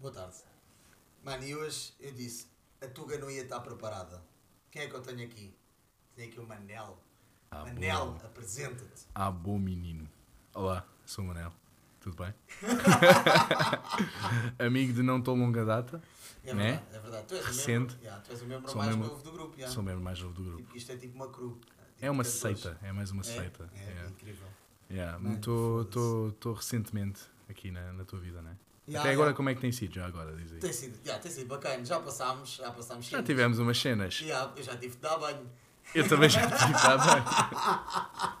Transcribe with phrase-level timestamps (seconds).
[0.00, 0.36] Boa tarde.
[1.22, 2.46] Mano, e hoje eu disse:
[2.80, 4.22] a Tuga não ia estar preparada.
[4.70, 5.54] Quem é que eu tenho aqui?
[6.14, 6.98] Tenho aqui o Manel.
[7.50, 9.06] Ah, Manel, apresenta-te.
[9.14, 10.08] Ah, bom menino.
[10.54, 11.52] Olá, sou o Manel.
[12.00, 12.32] Tudo bem?
[14.58, 16.00] Amigo de não tão longa data.
[16.42, 16.72] É Né?
[16.72, 17.26] verdade, é verdade.
[17.26, 17.68] Tu és Recente.
[17.68, 19.54] o membro, yeah, tu és o membro Sou mais membro- novo do grupo.
[19.56, 19.74] yeah.
[19.74, 20.62] Sou mesmo mais novo do grupo.
[20.62, 21.56] Tipo, isto é tipo uma cru.
[21.56, 22.40] Tipo É uma 14.
[22.62, 23.70] seita, é mais uma É, seita.
[23.74, 24.10] É, Yeah.
[24.10, 24.48] incrível.
[24.90, 25.18] Yeah.
[25.18, 25.36] Mano,
[26.30, 28.56] Estou recentemente aqui na, na tua vida, né?
[28.88, 29.36] Yeah, Até agora, yeah.
[29.36, 29.94] como é que tem sido?
[29.94, 30.58] Já agora, diz aí.
[30.58, 31.84] Tem sido, yeah, tem sido bacana.
[31.84, 33.26] Já passámos, já passámos Já cenas.
[33.26, 34.20] tivemos umas cenas.
[34.20, 35.48] Yeah, eu já tive de dar banho.
[35.94, 38.40] Eu também já tive, tá bem.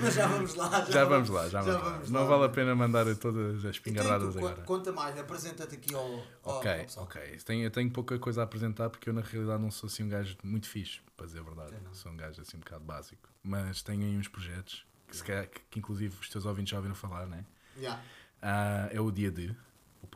[0.00, 0.70] Mas já vamos lá.
[0.70, 1.90] Já, Já vamos lá, já vamos lá.
[1.90, 4.62] vamos Não lá, vale a pena mandar todas as Então, pingarradas agora.
[4.62, 6.02] Conta mais, apresenta-te aqui ao,
[6.42, 7.20] ao, Ok, ao ok.
[7.44, 10.08] Tenho, eu tenho pouca coisa a apresentar porque eu na realidade não sou assim um
[10.08, 11.74] gajo muito fixe, para dizer a verdade.
[11.84, 11.92] Não.
[11.92, 13.28] Sou um gajo assim um bocado básico.
[13.42, 16.78] Mas tenho aí uns projetos que, se calhar- que, que inclusive os teus ouvintes já
[16.78, 17.44] ouviram falar, né?
[17.76, 18.00] Yeah.
[18.40, 19.54] Ah, é o Dia de,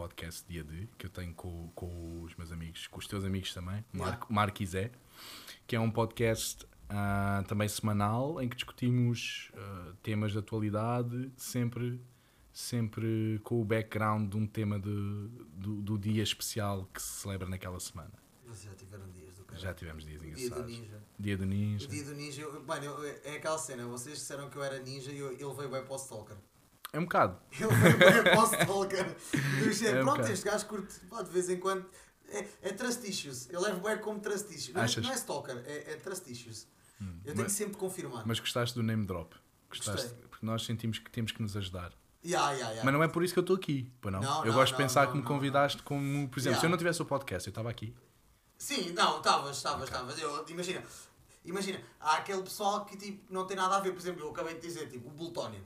[0.03, 3.53] podcast Dia de, que eu tenho com, com os meus amigos, com os teus amigos
[3.53, 4.93] também, Marco, Marco e Zé,
[5.67, 12.01] que é um podcast ah, também semanal em que discutimos ah, temas de atualidade, sempre,
[12.53, 17.49] sempre com o background de um tema de, do, do dia especial que se celebra
[17.49, 18.13] naquela semana.
[18.47, 19.61] Vocês já tiveram dias do cara.
[19.61, 20.79] Já tivemos dias O dia do engraçados.
[20.79, 21.03] ninja.
[21.19, 21.89] Dia do O Ninja.
[21.89, 25.11] dia do ninja, eu, mano, eu- é aquela cena, vocês disseram que eu era ninja
[25.11, 26.37] e eu, ele veio bem para o Stalker.
[26.93, 27.39] É um bocado.
[27.53, 29.17] Ele Stalker.
[29.63, 30.33] Do género, É um pronto, bocado.
[30.33, 31.87] este gajo curte, pá, de vez em quando.
[32.31, 33.49] É, é trust issues.
[33.51, 34.75] Eu levo bem como trust issues.
[34.75, 35.05] Não, é- Achas?
[35.05, 36.67] não é Stalker, é, é trust issues.
[37.01, 37.21] Hum.
[37.25, 38.27] Eu tenho Mas, sempre de confirmar.
[38.27, 39.35] mas gostaste do name drop?
[39.69, 40.09] Gostaste?
[40.09, 40.27] Gostei.
[40.29, 41.93] Porque nós sentimos que temos que nos ajudar.
[42.25, 42.85] Yeah, yeah, yeah.
[42.85, 44.21] Mas não é por isso que eu estou aqui, pô, não.
[44.21, 46.71] Não, eu não, gosto não, de pensar que me convidaste como, por exemplo, se eu
[46.71, 47.95] não tivesse o podcast, eu estava aqui.
[48.59, 50.19] Sim, não, estavas, estavas, estavas.
[50.19, 50.83] Eu- Imagina,
[51.45, 54.55] imagina, há aquele pessoal que tipo, não tem nada a ver, por exemplo, eu acabei
[54.55, 55.65] de dizer, tipo, o Plutónio.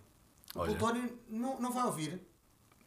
[0.55, 0.71] O Olha.
[0.77, 2.21] Plutónio não, não vai ouvir.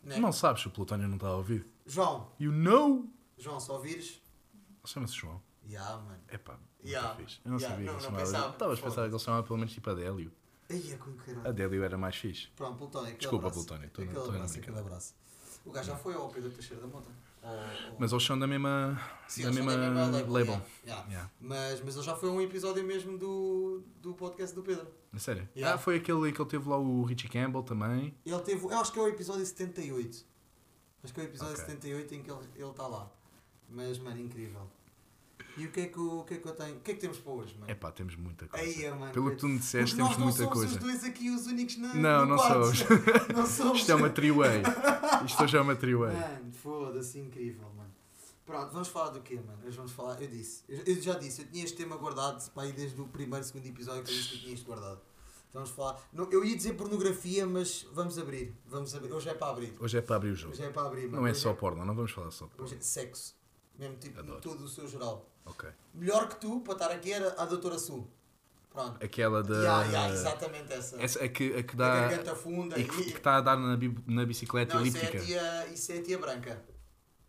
[0.04, 0.18] Né?
[0.20, 1.66] Não sabes se o Plutónio não está a ouvir.
[1.86, 3.10] João, You know!
[3.38, 4.22] João, se ouvires,
[4.86, 5.42] Chama-se João.
[5.68, 6.22] yeah, mano.
[6.32, 7.16] Epá, Yeah.
[7.16, 7.40] fixe.
[7.44, 8.26] Eu não Yeah, sabia não, que não ele chamava.
[8.26, 8.54] pensava.
[8.54, 10.32] Estavas a pensar que ele se chamava pelo menos tipo Adélio.
[10.70, 11.48] Aí é com caralho.
[11.48, 12.48] Adélio era mais fixe.
[12.56, 13.66] Pronto, Plutónio, aquele Desculpa, abraço.
[13.66, 14.72] Plutónio, estou- aquele estou a abraço, brincar.
[14.72, 15.16] aquele abraço.
[15.66, 17.10] O gajo já foi ao Pedro Teixeira da Mota.
[17.46, 20.34] Ao- Mas eles são da mesma, Sim, da mesma da mesma label.
[20.34, 21.32] label, yeah, yeah.
[21.40, 24.88] Mas, mas ele já foi um episódio mesmo do, do podcast do Pedro.
[25.14, 25.48] A sério?
[25.64, 28.14] Ah, foi aquele que ele teve lá o Richie Campbell também.
[28.26, 30.26] Ele teve, eu acho que é o episódio 78.
[31.04, 31.66] Acho que é o episódio Ok.
[31.66, 33.10] 78 em que ele está lá.
[33.70, 34.68] Mas, mano, incrível.
[35.58, 36.76] E o que, é que, o, o que é que eu tenho?
[36.76, 37.72] O que é que temos para hoje, mano?
[37.72, 38.66] Epá, temos muita coisa.
[38.66, 39.14] Aí, mano.
[39.14, 40.74] Pelo que tu me disseste, Porque nós temos não muita somos coisa.
[40.74, 42.80] os dois aqui os únicos na, Não, não somos.
[43.34, 43.80] não somos.
[43.80, 44.64] Isto é uma three-way.
[45.26, 46.14] Isto hoje é uma three-way.
[46.14, 47.94] Mano, foda-se, incrível, mano.
[48.46, 49.58] Pronto, vamos falar do quê, mano?
[49.66, 52.74] Hoje vamos falar, eu disse, eu, já disse, eu tinha este tema guardado para aí
[52.74, 55.00] desde o primeiro, segundo episódio que eu disse que eu tinha isto guardado.
[55.50, 59.34] Então vamos falar, não, eu ia dizer pornografia, mas vamos abrir, vamos abrir, hoje é
[59.34, 60.54] para abrir, Hoje é para abrir o jogo.
[60.54, 61.22] hoje é para abrir, mano.
[61.22, 62.66] Não é Hoje só porno, não vamos falar só de porno.
[62.66, 63.36] Hoje é sexo,
[63.80, 64.42] mesmo tipo, Adoro.
[64.42, 65.28] todo o seu geral.
[65.46, 65.70] Ok.
[65.94, 68.08] Melhor que tu, para estar aqui, era a doutora Su.
[68.70, 69.04] Pronto.
[69.04, 69.56] Aquela da.
[69.56, 71.02] Yeah, yeah, exatamente essa.
[71.02, 71.96] Essa é que, a que a dá.
[72.10, 72.88] garganta funda E e...
[72.88, 75.26] que que está a dar na, na bicicleta Não, isso é, a elíptica.
[75.26, 76.62] tia, isso é a tia branca.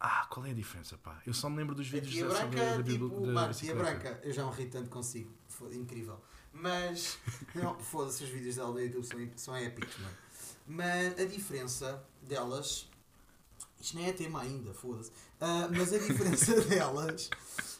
[0.01, 1.21] Ah, qual é a diferença, pá?
[1.25, 4.21] Eu só me lembro dos A vídeos da, branca, da, tipo, da mano, tia branca,
[4.25, 6.21] eu já me ri tanto consigo, foi incrível.
[6.53, 7.17] Mas,
[7.55, 10.15] não, foda-se, os vídeos dela no YouTube são, são épicos, mano.
[10.67, 12.89] Mas a diferença delas,
[13.81, 17.31] isto nem é tema ainda, foda-se, Ah, mas a diferença delas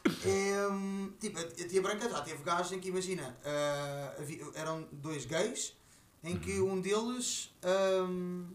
[0.07, 3.37] é, tipo, a, tia branca já teve gajo em que, imagina,
[4.19, 5.75] havia- eram dois gays,
[6.25, 6.73] em que Uhum.
[6.75, 7.51] um deles...
[8.09, 8.47] hum,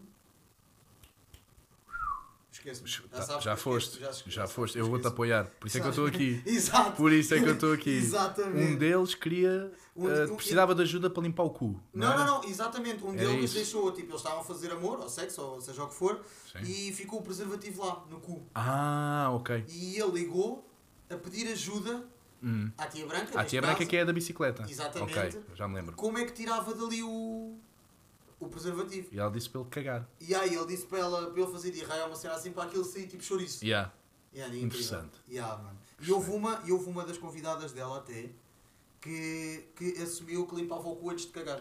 [2.50, 3.08] Esquece-me.
[3.08, 4.78] Tá, sabes já eu foste, já foste.
[4.78, 5.46] Eu vou-te apoiar.
[5.58, 6.42] Por isso é que eu estou aqui.
[6.46, 6.92] Exato.
[6.96, 7.90] Por isso é que eu estou aqui.
[7.90, 8.74] Exatamente.
[8.74, 9.72] Um deles queria.
[9.96, 11.80] Um- eh, um- precisava de ajuda para limpar o cu.
[11.94, 12.18] Não, era?
[12.24, 13.02] não, não, exatamente.
[13.02, 13.54] Um Era deles isso.
[13.54, 16.20] deixou, tipo, eles estavam a fazer amor, ou sexo, ou seja o que for,
[16.52, 16.60] Sim.
[16.62, 18.42] e ficou o preservativo lá, no cu.
[18.54, 19.64] Ah, ok.
[19.68, 20.64] E ele ligou
[21.10, 22.04] a pedir ajuda
[22.44, 22.70] Hum.
[22.76, 23.30] à tia branca.
[23.34, 24.64] A neste tia branca caso, que é da bicicleta.
[24.68, 25.16] Exatamente.
[25.18, 25.94] Ok, já me lembro.
[25.94, 27.56] Como é que tirava dali o,
[28.40, 29.08] o preservativo?
[29.12, 30.08] E ela disse para ele cagar.
[30.20, 32.64] E aí ele disse para, ela, para ele fazer de raio uma cena assim para
[32.64, 33.64] aquilo sair tipo chouriço.
[33.64, 33.92] Yeah.
[34.34, 34.56] Yeah.
[34.56, 35.12] Interessante.
[35.30, 35.78] Yeah, mano.
[36.00, 38.30] E houve, uma, e houve uma das convidadas dela até
[39.00, 41.60] que, que assumiu que limpava o cu antes de cagar.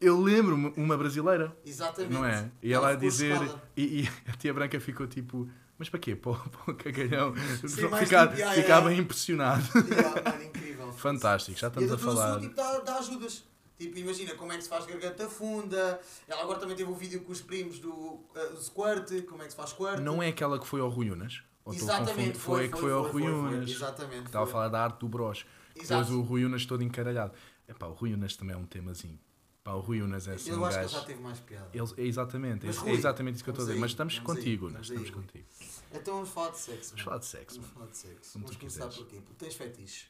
[0.00, 2.12] Eu lembro-me uma brasileira, Exatamente.
[2.12, 2.48] não é?
[2.62, 3.36] E ela a ficou dizer.
[3.76, 5.48] E, e a tia branca ficou tipo.
[5.78, 6.16] Mas para quê?
[6.16, 7.34] Para, o- para o cagalhão.
[7.66, 9.02] Sim, mais Ficar, tipo, yeah, ficava yeah.
[9.02, 9.62] impressionado.
[9.88, 10.92] Yeah, mano, incrível.
[10.98, 12.40] Fantástico, já E a estamos a falar.
[12.40, 13.44] Tipo, dá, dá ajudas.
[13.78, 16.00] Tipo, imagina como é que se faz garganta funda.
[16.26, 19.52] Ela agora também teve um vídeo com os primos do uh, squirt, como é que
[19.52, 20.00] se faz squirt.
[20.00, 21.42] Não é aquela que foi ao Rui Unas?
[21.70, 22.34] Exatamente, confundir?
[22.40, 23.70] foi, a que foi ao Rui foi, Unas.
[23.70, 24.26] Exatamente.
[24.26, 24.52] Estava a foi.
[24.52, 25.06] falar da arte do.
[25.30, 25.44] Exato.
[25.76, 27.32] Depois o Rui Unas todo encaralhado.
[27.68, 29.18] Epá, o Rui Unas também é um temazinho.
[29.68, 30.98] Pá, o Rui Unas é assim Eu um acho que ele gajo.
[31.00, 31.68] já teve mais piada.
[31.74, 33.78] Ele, é exatamente, Mas, é, Rui, exatamente isso que eu estou a dizer.
[33.80, 35.46] Mas estamos contigo, Unas, aí, estamos contigo.
[35.92, 36.88] Então vamos falar de sexo.
[36.90, 38.32] Vamos falar de sexo, Vamos falar de sexo.
[38.32, 38.96] Como Vamos começar quiseres.
[38.96, 39.16] por quê?
[39.26, 40.06] Porque tens fetiche.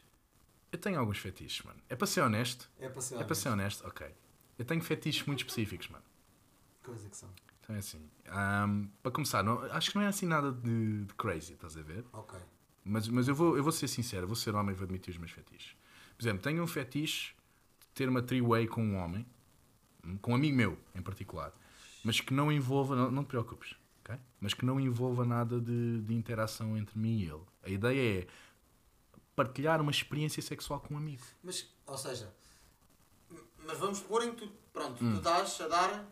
[0.71, 1.81] Eu tenho alguns fetiches, mano.
[1.89, 2.71] É para ser honesto?
[2.79, 3.85] É para ser É para ser honesto?
[3.85, 4.07] Ok.
[4.57, 6.05] Eu tenho fetiches muito específicos, mano.
[6.85, 7.29] Coisa que são.
[7.61, 8.09] Então é assim.
[8.29, 11.83] ahm, para começar, não- acho que não é assim nada de, de crazy, estás a
[11.83, 12.05] ver?
[12.13, 12.39] Ok.
[12.85, 15.19] Mas, mas eu, vou, eu vou ser sincero, vou ser homem e vou admitir os
[15.19, 15.75] meus fetiches.
[16.17, 17.33] Por exemplo, tenho um fetiche
[17.81, 19.27] de ter uma three-way com um homem,
[20.23, 21.53] com um amigo meu em particular,
[22.05, 23.75] mas que não envolva, não, não te preocupes,
[24.05, 24.17] ok?
[24.41, 27.43] Mas que não envolva nada de, de interação entre mim e ele.
[27.65, 28.27] A ideia é
[29.37, 31.23] partilhar uma experiência sexual com um amigo.
[31.43, 32.33] Mas, ou seja,
[33.67, 35.13] mas vamos pôr em que tu, pronto, Hum.
[35.13, 36.05] tu estás a dar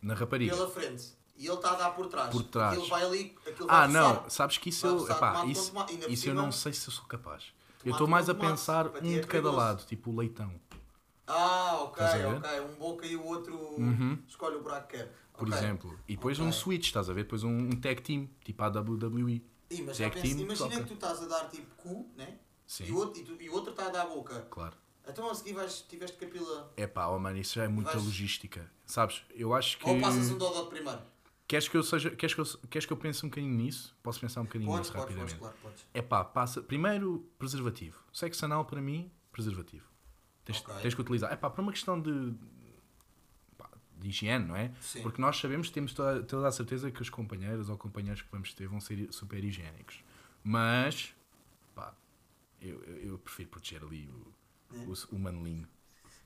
[0.00, 0.54] Na rapariga.
[0.54, 2.30] pela frente e ele está a dar por trás.
[2.30, 2.72] Por trás.
[2.74, 4.30] Aquilo vai ali, aquilo Ah, não, roçar.
[4.30, 5.16] sabes que isso Vai eu.
[5.16, 6.26] Epá, tomate isso, tomate.
[6.28, 7.52] Eu não sei se eu sou capaz.
[7.84, 10.58] eu tomate estou com mais a pensar um é de cada lado, tipo o leitão.
[11.26, 12.04] Ah, ok,
[12.36, 12.60] ok.
[12.60, 14.18] Um boca e o outro Uhum.
[14.28, 15.12] escolhe o buraco que quer.
[15.36, 15.58] por Ok.
[15.58, 15.98] exemplo.
[16.08, 16.48] E depois Ok.
[16.48, 17.24] um switch, estás a ver?
[17.24, 19.44] Depois um, um tag team, tipo a WWE.
[19.70, 20.82] Ih, mas Tag team, imagina toca.
[20.82, 22.38] que tu estás a dar tipo cu, né?
[22.66, 24.46] Sim, E o outro, e, tu- e outro está a dar a boca.
[24.50, 24.74] claro.
[25.08, 26.72] Então a seguir vais, tiveste capila.
[26.76, 28.68] É pá, oh mano, isso já é muita Vais- logística.
[28.86, 29.22] Sabes?
[29.34, 29.88] Eu acho que.
[29.88, 31.00] Ou passas um dodó primeiro.
[31.46, 32.10] Queres que eu seja.
[32.10, 33.94] Queres que eu, queres que eu pense um bocadinho nisso?
[34.02, 35.38] Posso pensar um bocadinho Podes, nisso podes, podes, rapidamente.
[35.38, 35.86] claro, podes.
[35.94, 36.60] É pá, passa.
[36.62, 37.98] Primeiro, preservativo.
[38.12, 39.84] Sexo anal para mim, preservativo.
[40.46, 40.74] Tens, Ok.
[40.80, 41.30] tens que utilizar.
[41.32, 42.32] É pá, para uma questão de.
[43.58, 44.72] pá, de higiene, não é?
[44.80, 45.02] Sim.
[45.02, 48.54] Porque nós sabemos, temos toda, toda a certeza que os companheiros ou companheiros que vamos
[48.54, 50.02] ter vão ser super higiênicos.
[50.44, 51.12] Mas,
[51.74, 51.92] pá,
[52.62, 54.32] eu, eu, eu prefiro proteger ali o,
[54.74, 54.78] É.
[54.86, 55.66] o, o manelinho.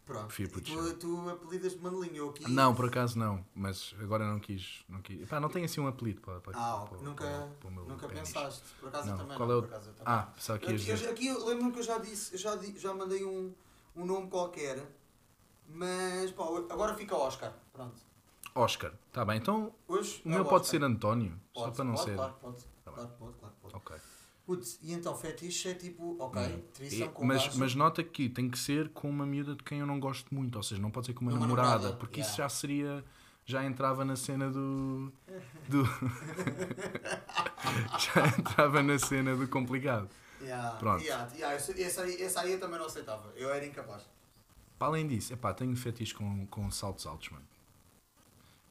[0.05, 0.27] Pronto.
[0.27, 0.95] Prefiro proteger.
[0.99, 2.17] tu, tu apelidas de manelinho.
[2.17, 2.51] Eu aqui.
[2.51, 4.85] Não, por acaso não, mas agora não quis.
[4.89, 5.27] Não, quis.
[5.29, 7.85] Pá, não tenho assim um apelido para, para, Ah, para- nunca, para- para o meu
[7.87, 8.29] nunca pênis.
[8.29, 8.63] pensaste.
[8.81, 9.55] Por acaso eu Não, também qual não.
[9.55, 10.13] é o- Por acaso eu também.
[10.13, 12.93] Ah, só que Eu- eu- aqui eu lembro-me que eu já disse, eu já, já
[12.93, 13.55] mandei um,
[13.97, 14.83] um nome qualquer,
[15.69, 17.53] mas pá, agora fica Oscar.
[17.73, 17.97] Pronto.
[18.55, 20.81] Oscar, tá bem, então Hoje o é meu pode Oscar.
[20.81, 22.17] ser António, só Pode, para não pode, ser.
[22.17, 22.57] Claro, pode.
[22.85, 23.75] Tá claro, pode, claro, pode.
[23.77, 23.97] Ok.
[24.47, 26.63] Putz, e então fetiche é tipo, ok, Hum.
[26.81, 29.87] E- com mas, mas nota que tem que ser com uma miúda de quem eu
[29.87, 32.29] não gosto muito, ou seja, não pode ser com uma, Uma namorada, namorada, porque yeah.
[32.29, 33.05] isso já seria.
[33.47, 35.13] Já entrava na cena do.
[35.69, 35.85] do
[37.99, 40.09] já entrava na cena do complicado.
[40.41, 41.03] Yeah, Pronto.
[41.05, 43.31] yeah, yeah, esse, esse aí, esse aí eu também não aceitava.
[43.37, 44.03] Eu era incapaz.
[44.79, 47.45] Para além disso, epá, tenho fetiche com, com saltos altos, mano.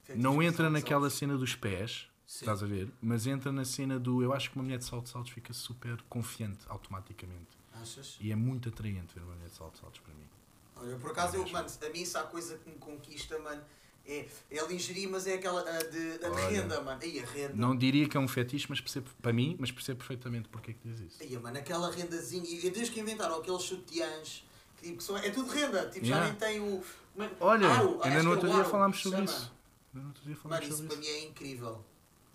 [0.04, 1.18] Fetiche Não entra saltos naquela altos.
[1.20, 2.46] cena dos pés, Sim.
[2.46, 2.90] estás a ver?
[3.02, 4.24] Mas entra na cena do.
[4.24, 7.48] Eu acho que uma mulher de saltos altos fica super confiante automaticamente.
[7.74, 8.18] Achas?
[8.20, 10.28] E é muito atraente ver uma mulher de saltos altos para mim.
[10.76, 11.54] Olha, por acaso, eu, Mesmo.
[11.58, 13.62] mano, a mim se há coisa que me conquista, mano,
[14.12, 16.48] é, é lingerie, mas é aquela a de, a de Olha.
[16.50, 17.00] renda, mano.
[17.02, 17.54] Aí a renda.
[17.56, 20.74] Não diria que é um fetiche, mas percebo, para mim, mas percebo perfeitamente porque é
[20.74, 21.18] que diz isso.
[21.22, 22.44] Aí, mano, aquela rendazinha.
[22.50, 24.44] E e desde que inventaram aqueles sutiãs,
[24.78, 25.90] que, tipo, que são, é tudo renda.
[25.90, 26.26] Tipo, Yeah.
[26.28, 26.84] já nem tem o.
[27.22, 29.30] é- Olha, aro, ainda no é outro dia aro falámos sobre chama.
[29.32, 29.54] isso.
[29.94, 31.12] Ainda no outro dia Mano, falámos isso sobre para isso.
[31.14, 31.86] mim é incrível.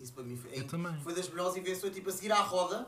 [0.01, 1.01] Isso para mim foi, é Eu também.
[1.03, 1.95] foi das melhores invenções.
[1.95, 2.87] Tipo, a seguir à roda,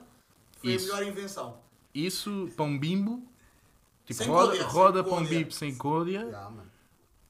[0.60, 0.92] foi Isso.
[0.92, 1.60] a melhor invenção.
[1.94, 3.22] Isso, pão bimbo,
[4.04, 5.38] tipo Sem roda, roda pão côdea.
[5.38, 6.50] bimbo sem côdea, Yeah,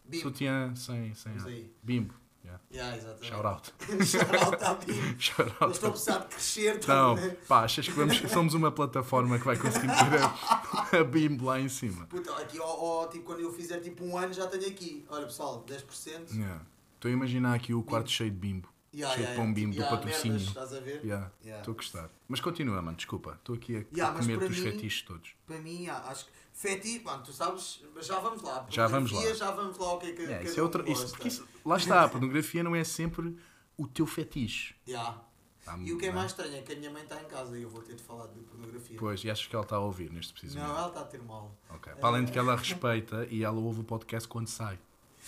[0.06, 0.10] mano.
[0.10, 0.20] Bim.
[0.20, 1.70] sutiã sem, sem.
[1.82, 2.14] Bimbo.
[2.44, 2.62] Yeah.
[2.72, 3.26] Yeah, exatamente.
[3.26, 3.72] Shout out.
[4.06, 4.94] Shout out à Bim.
[5.18, 5.72] Shout Eles out.
[5.72, 6.80] estão a precisar de crescer.
[6.84, 7.36] a Não, ver?
[7.48, 11.58] pá, achas que vamos, somos uma plataforma que vai conseguir ter a, a bimbo lá
[11.60, 12.06] em cima?
[12.06, 12.64] Puta, aqui, ó,
[13.02, 15.04] ó, tipo, quando eu fizer tipo um ano, já tenho aqui.
[15.08, 16.34] Olha pessoal, 10%.
[16.36, 16.62] Yeah.
[16.94, 18.68] Estou a imaginar aqui o quarto cheio de bimbo.
[18.94, 19.54] Yeah, cheio de yeah, pão yeah.
[19.54, 20.36] bimbo do Yeah, patrocínio.
[20.38, 21.00] merdas, estás a ver?
[21.04, 21.58] Yeah, Yeah.
[21.60, 22.10] Estou a gostar.
[22.28, 23.32] Mas continua, mano, desculpa.
[23.32, 25.34] Estou aqui a, Yeah, a comer dos mim- fetiches todos.
[25.46, 28.66] Para mim, acho que fetiche, mano, tu sabes, mas já vamos lá.
[28.70, 29.50] Já vamos Pornografia, lá.
[29.50, 31.46] Já vamos lá o que é que cada isso é outra, um isso, porque isso,
[31.64, 33.36] lá está, a pornografia não é sempre
[33.76, 34.74] o teu fetiche.
[34.88, 35.22] Yeah.
[35.66, 37.58] Tá, E o que é mais estranho é que a minha mãe está em casa
[37.58, 38.96] e eu vou ter de falar de pornografia.
[38.98, 41.20] Pois, e achas que ela está a ouvir neste preciso Não, ela está a ter
[41.20, 41.54] mal.
[41.68, 41.92] Ok.
[41.94, 44.78] Para além de que ela respeita e ela ouve o podcast quando sai,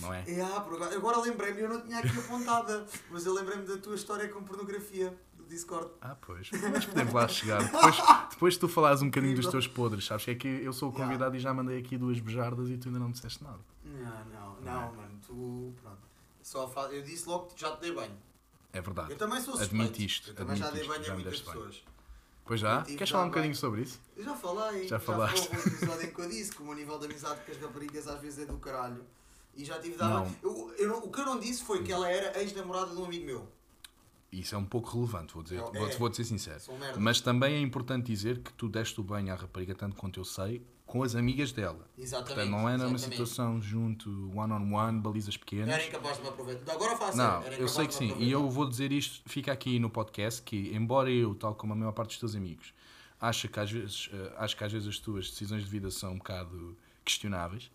[0.00, 0.22] não é?
[0.64, 4.28] Por agora, agora lembrei-me, eu não tinha aqui apontada, mas eu lembrei-me da tua história
[4.28, 5.14] com pornografia
[5.48, 5.90] Discord.
[6.00, 6.50] Ah, pois.
[6.72, 7.62] Mas podemos lá chegar.
[7.64, 7.96] Depois,
[8.30, 10.24] depois tu falares um bocadinho dos teus podres, sabes?
[10.24, 11.06] Que é que eu sou o Yeah.
[11.06, 13.58] convidado e já mandei aqui duas bejardas e tu ainda não disseste nada.
[13.84, 14.96] Não, não, Não é?
[14.96, 15.98] mano, tu, pronto.
[16.42, 16.82] Só fa...
[16.92, 18.16] Eu disse logo que já te dei banho.
[18.72, 19.12] É verdade.
[19.12, 19.82] Eu também sou suspeito.
[19.84, 21.82] Admitiste, Eu também já dei banho a muitas pessoas.
[22.44, 22.82] Pois já?
[22.82, 23.30] Queres falar um bem.
[23.32, 24.00] bocadinho sobre isso?
[24.16, 24.88] Eu já falei.
[24.88, 25.36] Já falaste.
[25.36, 27.52] Já foi um episódio em que eu disse que o meu nível de amizade com
[27.52, 29.04] as raparigas às vezes é do caralho.
[29.54, 30.34] E já tive dado.
[30.42, 33.26] Eu, eu o que eu não disse foi que ela era ex-namorada de um amigo
[33.26, 33.48] meu.
[34.30, 35.58] Isso é um pouco relevante, vou dizer.
[35.58, 35.78] É.
[35.78, 36.60] Vou, vou ser sincero.
[36.68, 37.00] Um.
[37.00, 40.24] Mas também é importante dizer que tu deste o banho à rapariga, tanto quanto eu
[40.24, 41.86] sei, com as amigas dela.
[41.96, 42.34] Exatamente.
[42.34, 43.02] Portanto, não é numa exatamente.
[43.02, 45.68] situação junto, one-on-one, balizas pequenas.
[45.68, 46.72] Era incapaz de me aproveitar.
[46.72, 48.14] Agora faço Não, era eu sei que sim.
[48.18, 51.76] E eu vou dizer isto, fica aqui no podcast, que embora eu, tal como a
[51.76, 52.72] maior parte dos teus amigos,
[53.20, 56.12] acho que às vezes, eh, acho que às vezes as tuas decisões de vida são
[56.12, 57.70] um bocado questionáveis.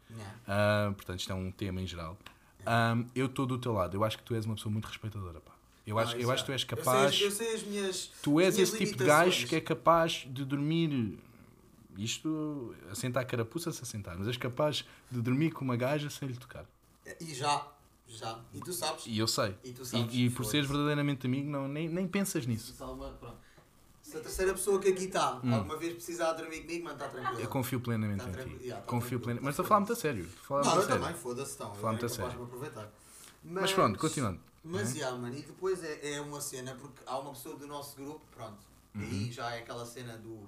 [0.48, 2.17] Ah, portanto, isto é um tema em geral.
[2.65, 3.95] Ah, eu estou do teu lado.
[3.95, 5.52] Eu acho que tu és uma pessoa muito respeitadora, pá.
[5.85, 7.21] Eu acho, Ah, eu acho que tu és Eu sei- capaz.
[7.21, 8.11] Eu sei, as minhas.
[8.21, 11.19] Tu és esse tipo de gajo que é capaz de dormir.
[11.97, 16.27] Isto, assentar a carapuça se assentar, mas és capaz de dormir com uma gaja sem
[16.27, 16.65] lhe tocar.
[17.19, 17.67] E já,
[18.07, 18.39] já.
[18.53, 19.03] E tu sabes.
[19.05, 19.55] E eu sei.
[19.63, 20.11] E tu sabes.
[20.13, 22.73] E, e por seres verdadeiramente amigo, não, nem, nem pensas nisso.
[24.01, 25.53] Se a terceira pessoa que aqui está Hum.
[25.53, 27.39] alguma vez precisar dormir comigo, mano, está tranquilo.
[27.41, 28.63] Eu confio plenamente Tá em ti.
[28.63, 29.45] yeah, tá confio plenamente.
[29.45, 30.25] Mas estou a falar muito a sério.
[30.25, 31.75] Estou a Não, eu a também, foda-se, então.
[31.75, 32.47] Falar muito eu a nem capaz sério.
[33.43, 33.62] Aproveitar.
[33.62, 34.39] Mas pronto, continuando.
[34.63, 37.95] Mas, yeah, mano, e depois é, é uma cena, porque há uma pessoa do nosso
[37.97, 38.59] grupo, pronto,
[38.95, 40.47] e aí já é aquela cena do.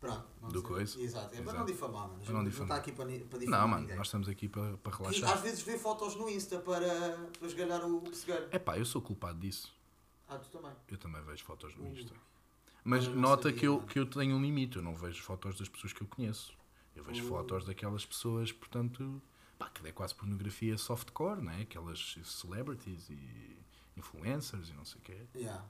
[0.00, 0.26] Pronto.
[0.40, 0.52] não Uhum.
[0.52, 0.68] Do sei.
[0.68, 1.00] coisa.
[1.00, 2.20] Exato, é para não difamar, mano.
[2.20, 2.68] Para não não difamar.
[2.68, 3.96] está aqui para, para difamar Não, mano, ninguém.
[3.96, 5.32] nós estamos aqui para, para E relaxar.
[5.32, 8.46] às vezes vê fotos no Insta para, para esgalhar o cegueiro.
[8.52, 9.74] É pá, eu sou culpado disso.
[10.28, 10.70] Ah, tu também.
[10.88, 11.92] Eu também vejo fotos no Uh.
[11.94, 12.14] Insta.
[12.84, 13.86] Mas não nota sabia, que, eu, mano.
[13.88, 14.76] que eu tenho um limite.
[14.76, 16.52] Eu não vejo fotos das pessoas que eu conheço.
[16.94, 17.28] Eu vejo Uh.
[17.28, 19.20] fotos daquelas pessoas, portanto,
[19.58, 21.62] pá, que é quase pornografia softcore, né?
[21.62, 23.56] Aquelas celebrities e
[23.96, 25.16] influencers e não sei o quê.
[25.34, 25.64] Yeah.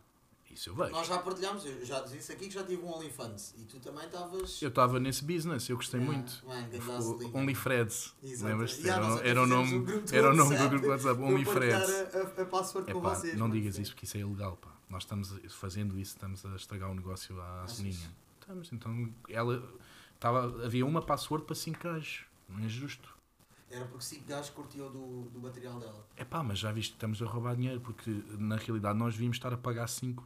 [0.50, 0.90] Isso eu vejo.
[0.92, 4.06] Nós já partilhámos, eu já disse aqui que já tive um OnlyFans e tu também
[4.06, 4.62] estavas.
[4.62, 6.86] Eu estava nesse business, eu gostei Yeah, muito.
[6.86, 7.38] gasolina.
[7.38, 8.14] OnlyFreds.
[8.22, 8.80] Lembras-te?
[8.80, 11.90] Yeah, Era, era o nome, um era o nome do grupo WhatsApp, OnlyFreds.
[12.14, 13.36] A, a, a password com Epá, vocês.
[13.38, 14.70] não digas isso porque isso é ilegal, pá.
[14.88, 17.76] Nós estamos fazendo isso, estamos a estragar o negócio à Achas?
[17.76, 18.16] soninha.
[18.40, 19.62] Estamos, então ela
[20.14, 22.22] estava, havia uma password para 5 gajos.
[22.48, 23.14] Não é justo.
[23.70, 26.06] Era porque 5 gajos curtiam do, do material dela.
[26.16, 29.36] É pá, mas já viste que estamos a roubar dinheiro porque na realidade nós devíamos
[29.36, 30.24] estar a pagar 5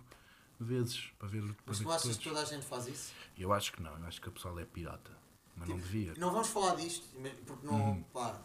[0.61, 2.17] vezes para ver, para Mas ver tu achas todos.
[2.19, 3.13] que toda a gente faz isso?
[3.37, 5.11] Eu acho que não, eu acho que a pessoa é pirata.
[5.57, 6.15] Mas não Tipo, devia.
[6.17, 7.05] Não vamos falar disto,
[7.47, 7.75] porque não.
[7.75, 8.03] Uhum.
[8.13, 8.41] Pá,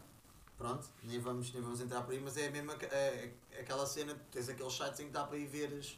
[0.58, 2.74] pronto, nem vamos, nem vamos entrar por aí, mas é a mesma.
[2.82, 5.96] É, é aquela cena, tens aqueles sites em que dá para ir ver as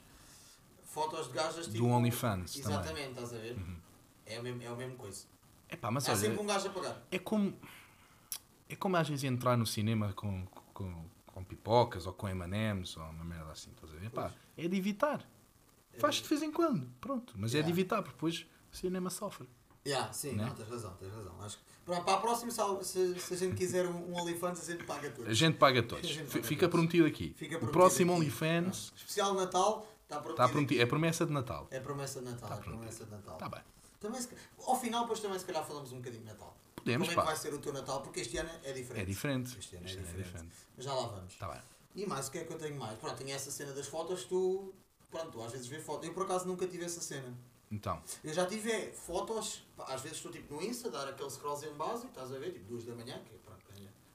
[0.84, 1.78] fotos de gajas tipo.
[1.78, 2.70] Do OnlyFans também.
[2.70, 3.56] Exatamente, estás a ver?
[3.56, 3.76] Uhum.
[4.26, 5.24] É, a mesma, é a mesma coisa.
[5.68, 7.02] É pá, mas Há olha, sempre um gajo a pagar.
[7.10, 7.56] é como
[8.72, 13.04] é como às vezes entrar no cinema com, com, com pipocas ou com M&M's ou
[13.04, 14.10] uma merda assim, estás a ver?
[14.10, 15.24] Pá, é de evitar.
[15.98, 17.34] Faz de vez em quando, pronto.
[17.36, 17.70] Mas é de Yeah.
[17.70, 19.48] evitar, porque depois o cinema sofre.
[19.86, 20.44] Yeah, sim, Né?
[20.44, 21.34] não, tens razão, tens razão.
[21.42, 22.50] Acho que para, para a próxima,
[22.82, 25.36] se, se, a gente quiser um, um OnlyFans, a gente paga A todos.
[25.36, 26.08] gente paga todos.
[26.08, 26.72] A gente paga Fica todos.
[26.72, 27.34] prometido aqui.
[27.36, 28.20] Fica o prometido próximo aqui.
[28.20, 30.30] OnlyFans Especial Natal, está prometido.
[30.30, 30.82] está prometido.
[30.82, 31.66] É promessa de Natal.
[31.70, 33.34] É promessa de Natal, Tá é promessa de Natal.
[33.34, 33.60] Está bem.
[33.98, 34.28] Também, se
[34.66, 36.56] ao final, depois também se calhar falamos um bocadinho de Natal.
[36.80, 38.02] Podemos, Como é que vai ser o teu Natal?
[38.02, 39.02] Porque este ano é diferente.
[39.02, 39.58] É diferente.
[39.58, 40.54] Este ano é Este ano diferente.
[40.76, 41.32] Mas já lá vamos.
[41.32, 41.60] Está bem.
[41.94, 42.98] E mais, o que é que eu tenho mais?
[42.98, 44.72] Pronto, tinha essa cena das fotos, tu.
[45.10, 46.06] Pronto, tu às vezes vês fotos.
[46.06, 47.36] Eu por acaso nunca tive essa cena.
[47.70, 51.30] Então, Eu já tive é, fotos, pá, às vezes estou tipo no Insta, dar aquele
[51.30, 52.52] scrollzinho básico, estás a ver?
[52.52, 53.60] Tipo duas da manhã, que pronto,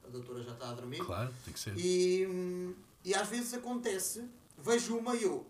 [0.03, 0.99] a doutora já está a dormir.
[1.03, 1.73] claro, tem que ser.
[1.77, 5.45] E, e às vezes acontece, vejo uma e eu.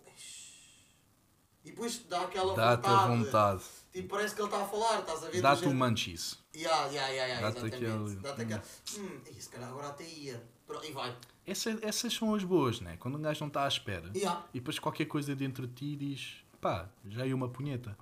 [1.64, 3.64] E depois dá aquela Dá-te a vontade.
[3.96, 5.42] Tipo, parece que ele está a falar, estás a ver?
[5.42, 6.38] Dá-te Do o género- munchies.
[6.54, 7.86] Yeah, yeah, yeah, yeah, Dá-te exatamente.
[7.86, 8.64] aquele- Dá-te aquela.
[8.98, 10.44] Hum, se calhar agora até ia.
[10.68, 11.18] Pronto, E vai.
[11.48, 12.98] Essa- essas são as boas, né?
[12.98, 14.12] Quando um gajo não está à espera.
[14.14, 14.46] Yeah.
[14.54, 17.98] E depois qualquer coisa dentro de ti diz, pá, já ia uma punheta.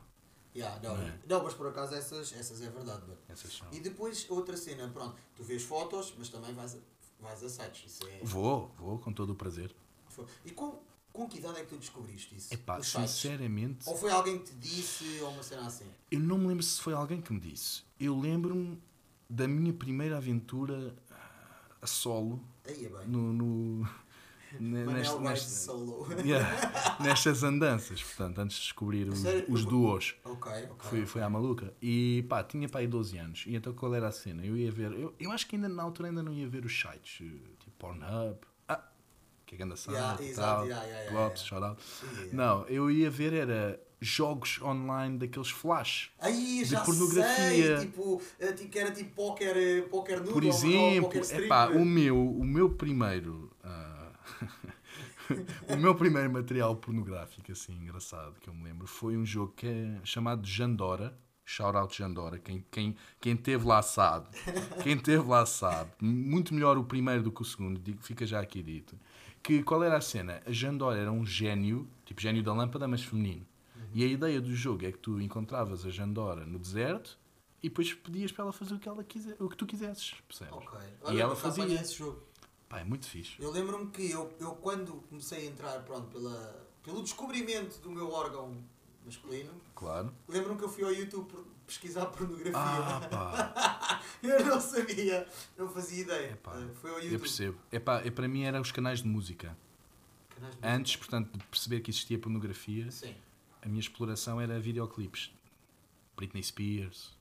[0.56, 1.20] Yeah, não, Não é?
[1.28, 3.02] não, mas por acaso essas, essas é verdade.
[3.02, 3.18] mano.
[3.30, 3.68] Essas são.
[3.72, 6.80] E depois outra cena, pronto, tu vês fotos, mas também vais a,
[7.24, 7.84] vais a sites.
[7.92, 8.20] Isso é.
[8.24, 9.76] Vou, vou, com todo o prazer.
[10.46, 10.80] E com,
[11.14, 12.54] com que idade é que tu descobriste isso?
[12.54, 13.12] Epá, Os sites?
[13.12, 15.86] sinceramente, Ou foi alguém que te disse, ou uma cena assim?
[16.12, 17.84] eu não me lembro se foi alguém que me disse.
[18.00, 18.82] Eu lembro-me
[19.30, 23.08] da minha primeira aventura ah, a solo Aí é bem.
[23.08, 23.90] no, no,
[24.60, 26.06] nesta- nesta- solo.
[26.26, 30.16] Yeah, nestas andanças, portanto, antes de descobrir os, os duos.
[30.24, 30.90] ok, ok.
[30.90, 31.74] Foi, foi à maluca.
[31.82, 33.44] E pá, tinha pá aí 12 anos.
[33.48, 34.46] E então qual era a cena?
[34.46, 34.92] Eu ia ver.
[34.94, 37.72] Eu, eu acho que ainda na altura ainda não ia ver os sites, eh, tipo
[37.78, 38.38] Pornhub.
[39.56, 40.66] Que é grande site Yeah, e tal.
[40.68, 41.78] yeah, yeah, Props, yeah.
[42.32, 46.12] Não, eu ia ver era jogos online daqueles flash.
[46.20, 47.78] Aí de pornografia.
[47.78, 48.22] sei, tipo,
[48.70, 51.46] que era tipo póquer, eh, póquer nudo Por ou- ou exemplo, strip.
[51.46, 53.52] epá, o meu, o meu primeiro.
[53.64, 54.12] ah,
[55.70, 59.68] o meu primeiro material pornográfico, assim, engraçado, que eu me lembro, foi um jogo que
[59.68, 61.18] é chamado Jandora.
[61.46, 62.40] Shout out Jandora.
[62.40, 64.30] Quem, quem, quem teve lá sabe.
[64.82, 65.92] Quem teve lá sabe.
[66.02, 68.98] Muito melhor o primeiro do que o segundo, digo, fica já aqui dito.
[69.42, 70.42] Que, qual era a cena?
[70.46, 73.46] A Jandora era um gênio, tipo gênio da lâmpada, mas feminino.
[73.94, 77.20] E a ideia do jogo é que tu encontravas a Jandora no deserto
[77.62, 80.54] e depois pedias para ela fazer o que, ela quiser, o que tu quisesses, percebes?
[80.54, 80.80] Ok.
[80.80, 81.82] E Olha, ela nunca fazia.
[81.82, 82.24] esse jogo.
[82.68, 83.36] Pá, é muito fixe.
[83.40, 88.10] Eu lembro-me que eu, eu quando comecei a entrar pronto, pela, pelo descobrimento do meu
[88.12, 88.58] órgão
[89.06, 90.14] masculino, Claro.
[90.28, 91.34] lembro-me que eu fui ao YouTube
[91.66, 92.52] pesquisar pornografia.
[92.56, 96.32] Ah, pá, eu não sabia, não fazia ideia.
[96.32, 97.20] Epá, Eh, Foi ao eu YouTube.
[97.22, 97.58] percebo.
[97.72, 99.58] Epá, é, para mim eram os canais de música.
[100.30, 103.16] Canais de Antes, portanto, de perceber que existia pornografia, Sim.
[103.62, 105.32] a minha exploração era videoclipes.
[106.16, 107.18] Britney Spears,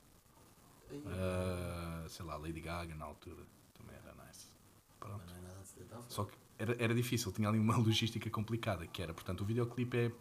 [1.07, 3.43] Ah, sei lá, Lady Gaga na altura.
[3.75, 4.47] Também era nice.
[5.01, 5.23] Pronto.
[6.09, 9.97] Só que era, era difícil, tinha ali uma logística complicada, que era, portanto, o videoclipe
[9.97, 10.13] é,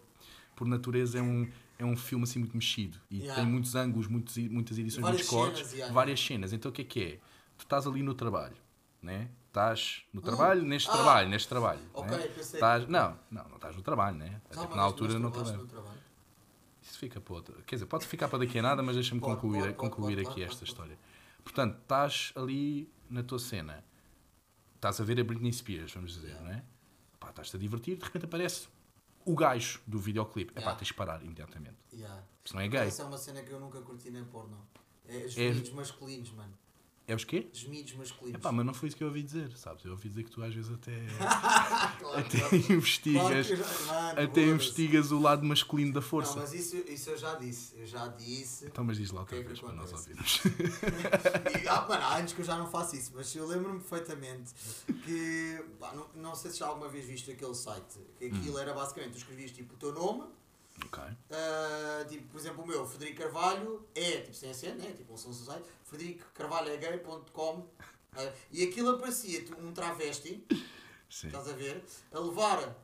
[0.62, 1.50] por natureza, é um,
[1.80, 3.42] é um filme assim muito mexido e Yeah.
[3.42, 5.92] tem muitos ângulos, muitos, muitas edições, Várias muitos cortes, cenas, yeah.
[5.94, 6.54] várias cenas.
[6.54, 7.12] Então o que é que é?
[7.58, 8.56] Tu estás ali no trabalho,
[9.02, 9.28] né?
[9.48, 10.94] Estás no trabalho, neste Ah.
[10.94, 11.80] trabalho, neste trabalho.
[11.96, 12.28] Ok, né?
[12.28, 14.40] pensei- Estás, não, não, não estás no trabalho, né?
[14.52, 15.58] É Calma, tipo, na altura não trabalho.
[15.58, 16.00] no trabalho?
[16.84, 17.56] Isso fica para outra.
[17.66, 20.40] Quer dizer, pode ficar para daqui a nada, mas deixa-me concluir, pode, concluir pode, aqui
[20.42, 20.98] pode, esta história.
[21.44, 23.84] Portanto, estás ali na tua cena,
[24.76, 26.46] estás a ver a Britney Spears, vamos dizer, Yeah.
[26.48, 26.64] não é?
[27.20, 28.68] Pá, estás-te a divertir, de repente aparece
[29.26, 30.52] o gajo do videoclipe.
[30.52, 30.80] É pá, Yeah.
[30.80, 31.78] tens de parar imediatamente.
[31.94, 32.24] Yeah.
[32.54, 32.88] Não é gay.
[32.88, 34.58] Essa é uma cena que eu nunca curti nem porno.
[35.06, 36.54] É os É- masculinos, mano.
[37.08, 37.50] É os quê?
[37.52, 38.42] Gemidos masculinos.
[38.42, 39.84] pá, mas não foi isso que eu ouvi dizer, sabes?
[39.84, 40.92] Eu ouvi dizer que tu às vezes até,
[42.00, 42.56] Claro, até claro.
[42.74, 46.40] investigas, Claro mano, até investigas o lado masculino da Não, força.
[46.40, 47.76] mas isso, isso eu já disse.
[47.78, 48.66] Eu já disse.
[48.68, 50.42] Então, mas diz lá O outra que é que vez para nós ouvirmos.
[51.64, 54.52] E, ah, mano, há anos que eu já não faço isso, mas eu lembro-me perfeitamente
[55.04, 55.64] que.
[55.80, 58.00] pá, não, não sei se já alguma vez viste aquele site.
[58.18, 60.24] Que aquilo era basicamente, tu escrevias tipo o teu nome,
[60.86, 61.04] ok.
[61.32, 64.92] ah, tipo, por exemplo, o meu, Frederico Carvalho, é, tipo, sem acento, né?
[64.96, 67.68] Tipo, um som site, fredericocarvalhoegay.com
[68.16, 70.46] ah, e aquilo aparecia-te um travesti,
[71.10, 71.28] Sim.
[71.28, 72.76] estás a ver, a levar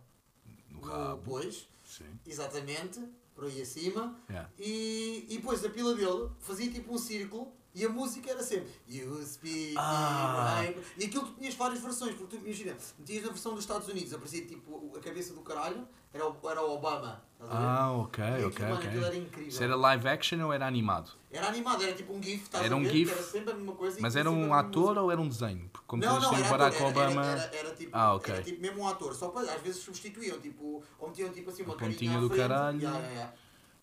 [0.70, 1.22] No no rabo.
[1.26, 2.06] pois, Sim.
[2.26, 3.00] exatamente,
[3.36, 4.50] por aí acima, Yeah.
[4.58, 8.72] e, e depois a pila dele fazia tipo um círculo e a música era sempre
[8.88, 10.60] You speak Ah.
[10.62, 10.80] right.
[10.98, 14.12] E aquilo tu tinhas várias versões, porque tu imagina, metias na versão dos Estados Unidos,
[14.14, 17.24] aparecia tipo a cabeça do caralho, era o, era o Obama.
[17.40, 18.88] Ah, ok, aquilo, ok, mano, ok.
[18.90, 19.50] aquilo era incrível.
[19.50, 21.12] Isso era live action ou era animado?
[21.32, 22.90] Era animado, era tipo um GIF, estás Era um ver?
[22.92, 23.12] GIF?
[23.12, 23.98] Era sempre a mesma coisa.
[24.02, 25.02] Mas era um ator música.
[25.02, 25.70] ou era um desenho?
[25.70, 27.22] Porque como Não, não, era, Barack ator, Obama.
[27.22, 28.34] era, era, era tipo, Ah, ok.
[28.34, 31.64] era tipo mesmo um ator, só para às vezes substituíam, tipo, ou metiam tipo assim
[31.64, 32.42] uma A carinha do frente.
[32.42, 32.82] caralho.
[32.82, 33.34] Yeah, yeah.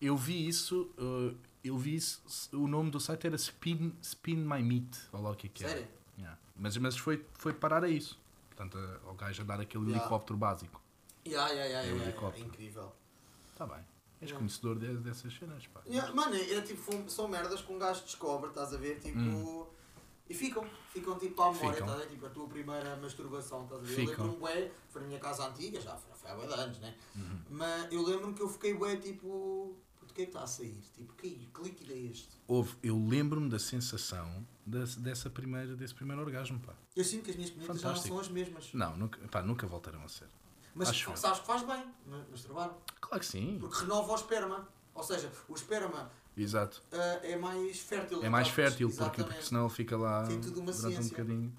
[0.01, 2.21] Eu vi isso, uh, eu vi isso,
[2.53, 5.63] o nome do site era Spin, Spin My Meat, ou lá o que é que
[5.63, 5.73] era.
[5.73, 5.87] Sério?
[6.19, 6.37] Yeah.
[6.57, 8.19] Mas, mas foi, foi parar a isso.
[8.49, 10.81] Portanto, a- ao gajo a dar aquele helicóptero básico.
[11.25, 12.43] Yeah, yeah, yeah, É yeah, helicóptero.
[12.45, 12.93] é incrível.
[13.55, 13.79] Está bem.
[14.21, 14.37] És Yeah.
[14.37, 15.81] conhecedor de- dessas cenas, pá.
[15.87, 18.99] Yeah, mano, é tipo, fom- são merdas que um gajo descobre, estás a ver?
[18.99, 19.17] Tipo.
[19.19, 19.65] Hum.
[20.27, 22.07] E ficam, ficam tipo à memória, estás a ver?
[22.09, 23.95] Tipo a tua primeira masturbação, estás a ver?
[23.95, 24.25] Ficam.
[24.25, 26.79] Eu lembro-me, bué, foi na minha casa antiga, já foi, foi há bué de anos,
[26.79, 26.95] né?
[27.15, 27.39] Uhum.
[27.51, 29.27] Mas eu lembro-me que eu fiquei bué tipo.
[29.27, 30.81] O que é que está a sair?
[30.95, 32.29] Tipo, que, que líquido é este?
[32.47, 36.73] Houve, eu lembro-me da sensação desse, dessa primeira, desse primeiro orgasmo, pá.
[36.95, 38.73] Eu sinto que as minhas penitas já não são as mesmas.
[38.73, 40.27] Não, nunca, pá, nunca voltaram a ser.
[40.75, 42.75] Mas Acho sabes que faz bem, ma- masturbar.
[42.99, 43.57] Claro que sim.
[43.59, 44.67] Porque renova o esperma.
[44.93, 46.81] Ou seja, o esperma Exato.
[46.91, 48.23] ah, é mais fértil.
[48.23, 51.09] É mais fértil, porque, porque senão ele fica lá Tem tudo uma durante um ciência.
[51.17, 51.53] bocadinho.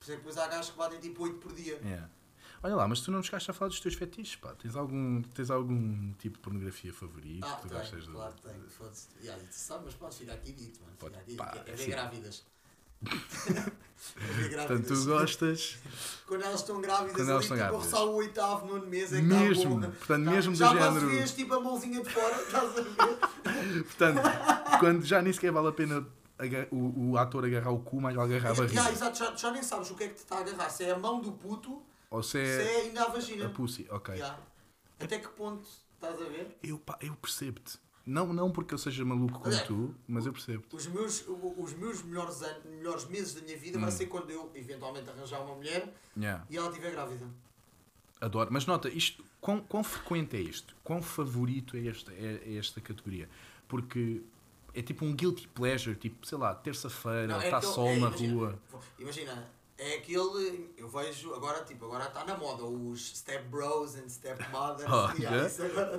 [0.00, 1.76] Por é que depois há gajos que batem tipo 8 por dia.
[1.84, 2.02] É.
[2.62, 4.54] Olha lá, mas tu não nos chegaste a falar dos teus fetiches, pá.
[4.54, 8.10] Tens algum, tens algum tipo de pornografia favorito Ah, que tu tem, gostas de...
[8.10, 8.68] claro que tenho.
[8.70, 9.08] Foda-se.
[9.22, 10.96] Yeah, sabes, mas podes ficar aqui dito, mano.
[10.98, 12.44] Pode- aqui, pá, é é grávidas.
[14.56, 15.76] Portanto, tu gostas
[16.26, 17.92] Quando elas estão grávidas, Quando elas estão tipo, grávidas.
[17.92, 20.90] roçar o oitavo, nono mês, é que Mesmo, tá portanto, Tá- mesmo do já género-
[20.92, 23.18] quase vês, tipo a mãozinha de fora, estás a ver?
[23.84, 24.20] Portanto,
[24.80, 26.06] quando já nem sequer vale a pena
[26.70, 28.92] o, o ator agarrar o cu, mais vale agarrar a Yeah, barriga.
[28.96, 30.70] exato, já, já nem sabes o que é que te está a agarrar.
[30.70, 33.46] Se é a mão do puto, Ou se se é é ainda a vagina.
[33.46, 34.14] a pussy, ok.
[34.14, 34.38] Yeah.
[34.98, 36.58] Até que ponto estás a ver?
[36.62, 37.78] Eu, pá, eu percebo-te.
[38.06, 40.76] Não, não porque eu seja maluco como tu, mas eu percebo-te.
[40.76, 43.92] Os meus, os meus melhores, anos, melhores meses da minha vida vai Hum.
[43.92, 46.46] ser quando eu eventualmente arranjar uma mulher Yeah.
[46.48, 47.26] e ela estiver grávida.
[48.20, 48.48] Adoro.
[48.52, 50.74] Mas nota, isto, quão, quão frequente é isto?
[50.84, 53.28] Quão favorito é esta, é, é esta categoria?
[53.68, 54.22] Porque
[54.72, 57.92] é tipo um guilty pleasure, tipo, sei lá, terça-feira, Não, é está aquele- sol é,
[57.92, 58.58] na imagina, rua.
[59.00, 60.72] Imagina, é aquele.
[60.76, 64.90] Eu vejo agora, tipo, agora está na moda os step bros and step mothers.
[64.90, 65.96] Olha, Yeah, isso agora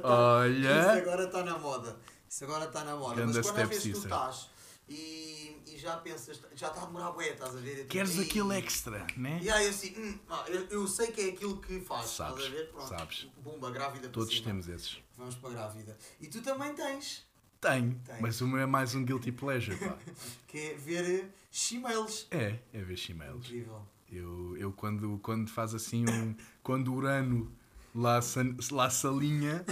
[1.18, 2.00] tá- está na moda.
[2.30, 3.16] Isso agora está na moda.
[3.16, 4.50] Ganda Mas quando às vezes tu estás
[4.90, 7.72] e, e já pensas, já está a demorar bué, estás a ver?
[7.72, 8.26] Eu tipo, Queres "Ei".
[8.26, 9.40] aquele extra, né?
[9.42, 12.10] E aí eu assim, hum, ah, eu, eu sei que é aquilo que faz.
[12.10, 12.72] Sabes, estás a ver?
[12.72, 12.88] Pronto.
[12.90, 13.28] sabes.
[13.38, 14.46] Bumba, grávida Todos cima.
[14.48, 14.98] temos esses.
[15.18, 15.98] Vamos para a grávida.
[16.20, 17.26] E tu também tens,
[17.60, 18.22] Tenho, Tens.
[18.22, 19.98] mas o meu é mais um guilty pleasure, pá.
[20.48, 22.28] que é ver chimelos.
[22.30, 23.46] É, é ver chimelos.
[23.48, 23.82] Incrível.
[24.12, 26.36] Eu, eu quando, quando faz assim um.
[26.62, 27.52] Quando o Urano
[27.94, 29.66] lá se alinha,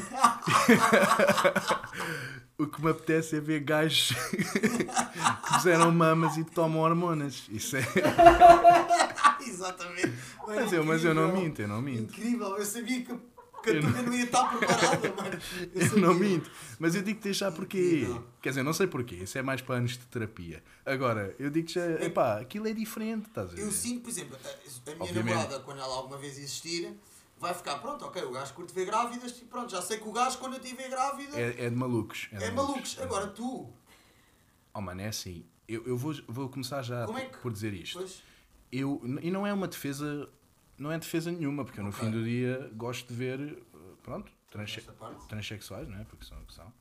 [2.57, 7.45] o que me apetece é ver gajos que puseram mamas e tomam hormonas.
[7.49, 7.85] Isso é.
[9.47, 10.13] Exatamente.
[10.45, 12.13] Mano, Mas eu, mas eu não minto, eu não minto.
[12.13, 13.15] Incrível, eu sabia que,
[13.65, 15.39] que a Eu tua não- não ia estar preparada, mano.
[15.75, 16.01] Eu sabia.
[16.07, 16.49] não minto.
[16.79, 17.77] Mas eu digo-te já porquê.
[18.01, 18.23] Incrível.
[18.41, 19.15] Quer dizer, não sei porquê.
[19.15, 20.63] Isso é mais para anos de terapia.
[20.85, 23.61] Agora, eu digo já, epá, aquilo é diferente, estás a ver?
[23.63, 25.33] Eu sinto, por exemplo, a, minha Obviamente.
[25.33, 26.93] namorada, quando ela alguma vez existir,
[27.37, 30.11] vai ficar, pronto, ok, o gajo curte ver grávidas, e pronto, já sei que o
[30.11, 32.27] gajo quando eu estiver grávida é, É, é de malucos.
[32.31, 32.97] É de malucos.
[33.01, 33.69] Agora tu,
[34.73, 35.45] Oh, mano, é assim.
[35.67, 37.97] eu, eu vou, vou começar já é que- por dizer isto.
[37.97, 38.21] Pois.
[38.71, 40.27] Eu, e não é uma defesa,
[40.77, 43.63] não é defesa nenhuma, porque eu no fim do dia gosto de ver,
[44.03, 44.31] pronto,
[44.99, 45.27] parte.
[45.27, 46.03] transexuais, não é?
[46.03, 46.71] Porque são o que são.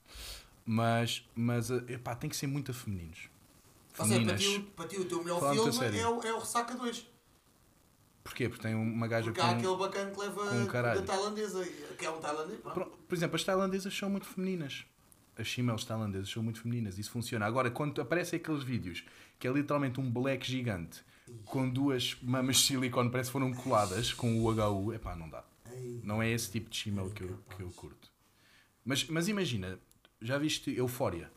[0.67, 3.29] Mas, mas eh, epá, tem que ser muito femininos.
[3.99, 4.43] Ou seja, para Femininas.
[4.43, 6.75] ti, o- para ti o teu melhor Falando a filme é o, é o Ressaca
[6.75, 7.07] 2.
[8.25, 8.49] Porquê?
[8.49, 9.47] Porque tem uma gaja Porque com...
[9.47, 11.01] há aquele bacana que leva um caralho.
[11.01, 11.65] da tailandesa,
[11.99, 12.59] que é um tailandês.
[12.61, 12.75] pronto.
[12.75, 14.87] Pro- Por exemplo, as tailandesas são muito femininas.
[15.37, 16.99] As females tailandesas são muito femininas.
[16.99, 17.45] Isso funciona.
[17.45, 19.05] Agora, quando aparecem aqueles vídeos
[19.39, 21.05] que é literalmente um black gigante
[21.45, 25.45] com duas mamas de silicone, parece que foram coladas com o HU, epá, não dá.
[26.03, 28.11] Não é esse tipo de female que eu, que eu curto.
[28.85, 29.79] Mas, mas imagina,
[30.21, 31.31] já viste Euphoria?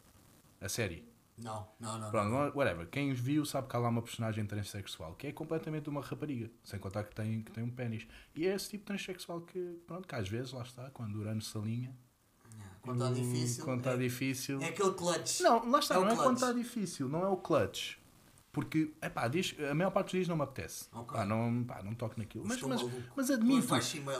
[0.59, 1.07] A série?
[1.37, 2.09] Não, não, não.
[2.09, 2.55] Pronto, não.
[2.55, 2.87] whatever.
[2.87, 6.49] Quem os viu sabe que há lá uma personagem transexual que é completamente uma rapariga,
[6.63, 8.07] sem contar que tem, que tem um pênis.
[8.35, 11.19] E é esse tipo de transexual que, pronto, que às vezes, lá está, quando o
[11.19, 11.95] Urano se alinha.
[12.81, 13.65] Quando está difícil.
[13.65, 14.61] Quando está é, difícil.
[14.61, 15.41] é aquele clutch.
[15.41, 16.23] Não, lá está, É não é clutch.
[16.23, 17.97] quando está difícil, não é o clutch.
[18.57, 20.87] Porque, epá, diz, a maior parte dos dias não me apetece.
[20.91, 21.15] Ok.
[21.15, 22.43] Pá, não, pá, não toco naquilo.
[22.43, 22.81] Mas, mas,
[23.15, 23.75] mas Hoje admito,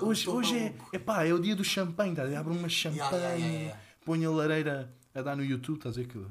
[0.06, 2.22] hoje, hoje é, epá, é o dia do champanhe, tá?
[2.22, 6.02] abre uma champanhe, Yeah, yeah, yeah, põe a lareira a dar no YouTube, estás a
[6.02, 6.24] ver que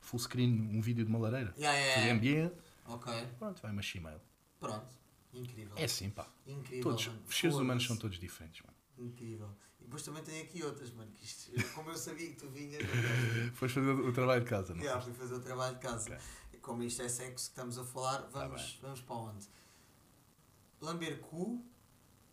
[0.00, 1.54] full screen, um vídeo de uma lareira.
[1.56, 2.16] Yeah, yeah, yeah.
[2.16, 4.20] ambiente, Ok, pronto, vai uma chimail.
[4.58, 5.00] pronto.
[5.32, 5.74] Incrível.
[5.76, 6.26] É assim, pá.
[6.44, 6.82] Incrível.
[6.82, 7.22] Todos, mano.
[7.28, 8.76] os seres humanos são todos diferentes, mano.
[8.98, 9.50] Incrível.
[9.80, 11.12] E depois também tem aqui outras, mano.
[11.12, 12.82] Que isto, como eu sabia que tu vinhas,
[13.54, 16.10] Foste fazer o trabalho de casa, não yeah, fui fazer o trabalho de casa.
[16.10, 16.18] Ok.
[16.62, 18.78] Como isto é sexo que estamos a falar, vamos, bem.
[18.82, 19.46] vamos para onde?
[20.80, 21.62] Lamber cu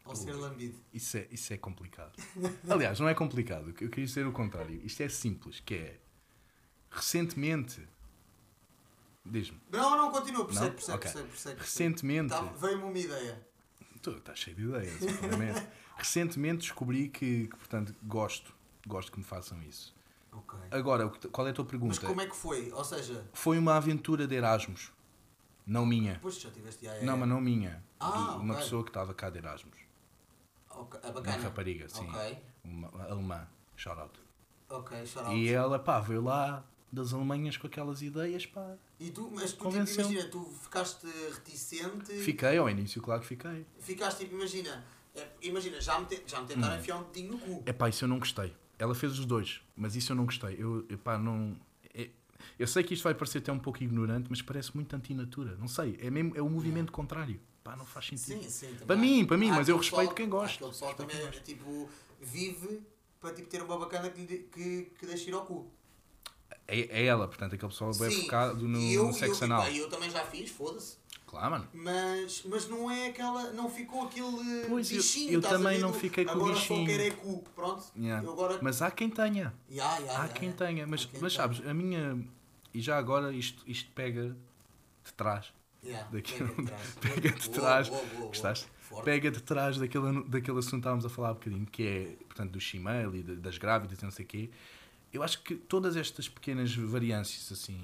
[0.05, 0.79] ou ser lambido?
[0.93, 2.13] Isso é, isso é complicado.
[2.69, 3.69] Aliás, não é complicado.
[3.69, 4.79] Eu queria dizer o contrário.
[4.85, 5.99] Isto é simples, que é...
[6.89, 7.87] Recentemente...
[9.25, 9.59] Diz-me.
[9.71, 10.45] Não, não, continua.
[10.45, 10.75] Persegue, Não?
[10.75, 11.11] persegue, Ok.
[11.11, 11.59] persegue, persegue.
[11.59, 12.29] Recentemente...
[12.29, 13.47] Tá, Veio-me uma ideia.
[14.01, 15.67] Tu estás cheio de ideias, sinceramente.
[15.97, 18.53] Recentemente descobri que, que, portanto, gosto.
[18.87, 19.93] Gosto que me façam isso.
[20.31, 20.59] Ok.
[20.71, 21.95] Agora, qual é a tua pergunta?
[21.95, 22.71] Mas como é que foi?
[22.71, 24.91] Ou seja, Foi uma aventura de Erasmus.
[25.65, 26.13] Não minha.
[26.13, 26.85] depois já tiveste.
[26.85, 27.83] Yeah, Não, mas não minha.
[27.99, 28.63] Ah, uma ok.
[28.63, 29.77] pessoa que estava cá de Erasmus.
[30.71, 32.07] Ok, é Uma rapariga, sim.
[32.09, 33.47] Ok, Uma alemã.
[33.75, 34.19] Shout out.
[34.69, 35.37] ok, shout out.
[35.37, 38.75] E ela, pá, veio lá das Alemanhas com aquelas ideias, pá.
[38.99, 40.05] E tu, mas tu tipo, Convenceu.
[40.09, 43.65] imagina, tu ficaste reticente, Fiquei ao início, claro que fiquei.
[43.79, 44.83] ficaste tipo, imagina,
[45.15, 46.79] é, imagina, já me, te, já me tentaram Hum.
[46.79, 47.63] enfiar um dedinho no cu.
[47.65, 48.55] É pá, isso eu não gostei.
[48.79, 50.55] Ela fez os dois, mas isso eu não gostei.
[50.57, 51.55] Eu, epá, não.
[51.93, 52.09] é-
[52.57, 55.55] eu sei que isto vai parecer até um pouco ignorante, mas parece muito antinatura.
[55.57, 57.39] Não sei, é mesmo é o movimento contrário.
[57.61, 58.41] Pá, não faz sentido.
[58.41, 58.73] Sim, sim.
[58.87, 60.55] Para mim, para mim, Há mas eu respeito pessoal- quem gosta.
[60.55, 61.89] Aquele pessoal também, é, tipo,
[62.21, 62.81] vive
[63.19, 65.69] para tipo, ter uma bacana que, que, que deixe ir ao cu.
[66.65, 69.67] É, é ela, portanto, aquele pessoal bem Sim, focado no, eu, no sexo eu, anal.
[69.67, 70.97] eu também já fiz, foda-se.
[71.29, 71.67] Claro, mano.
[71.73, 73.51] Mas, mas não é aquela.
[73.53, 75.31] Não ficou aquele Pois, eu- bichinho.
[75.33, 77.43] eu a também não fiquei com o agora bichinho." só quero é cu.
[77.55, 77.83] Pronto.
[77.95, 78.25] Yeah.
[78.25, 78.57] Eu agora.
[78.63, 79.53] Mas há quem tenha.
[79.69, 80.87] Ya, ya, Há quem tenha.
[80.87, 82.19] Mas, quem mas sabes, a minha.
[82.73, 84.35] E já agora isto, isto pega
[85.05, 85.53] de trás.
[86.11, 86.97] Daquilo- pega de trás.
[86.99, 87.89] pega de Boa, trás.
[87.89, 88.27] boa, boa, boa.
[88.29, 88.67] Gostaste?
[88.81, 89.05] Forte.
[89.05, 92.51] Pega de trás daquele, daquele assunto que estávamos a falar há bocadinho, que é, portanto,
[92.53, 94.49] do Shimel e das grávidas e não sei o quê.
[95.13, 97.79] Eu acho que todas estas pequenas variâncias, assim,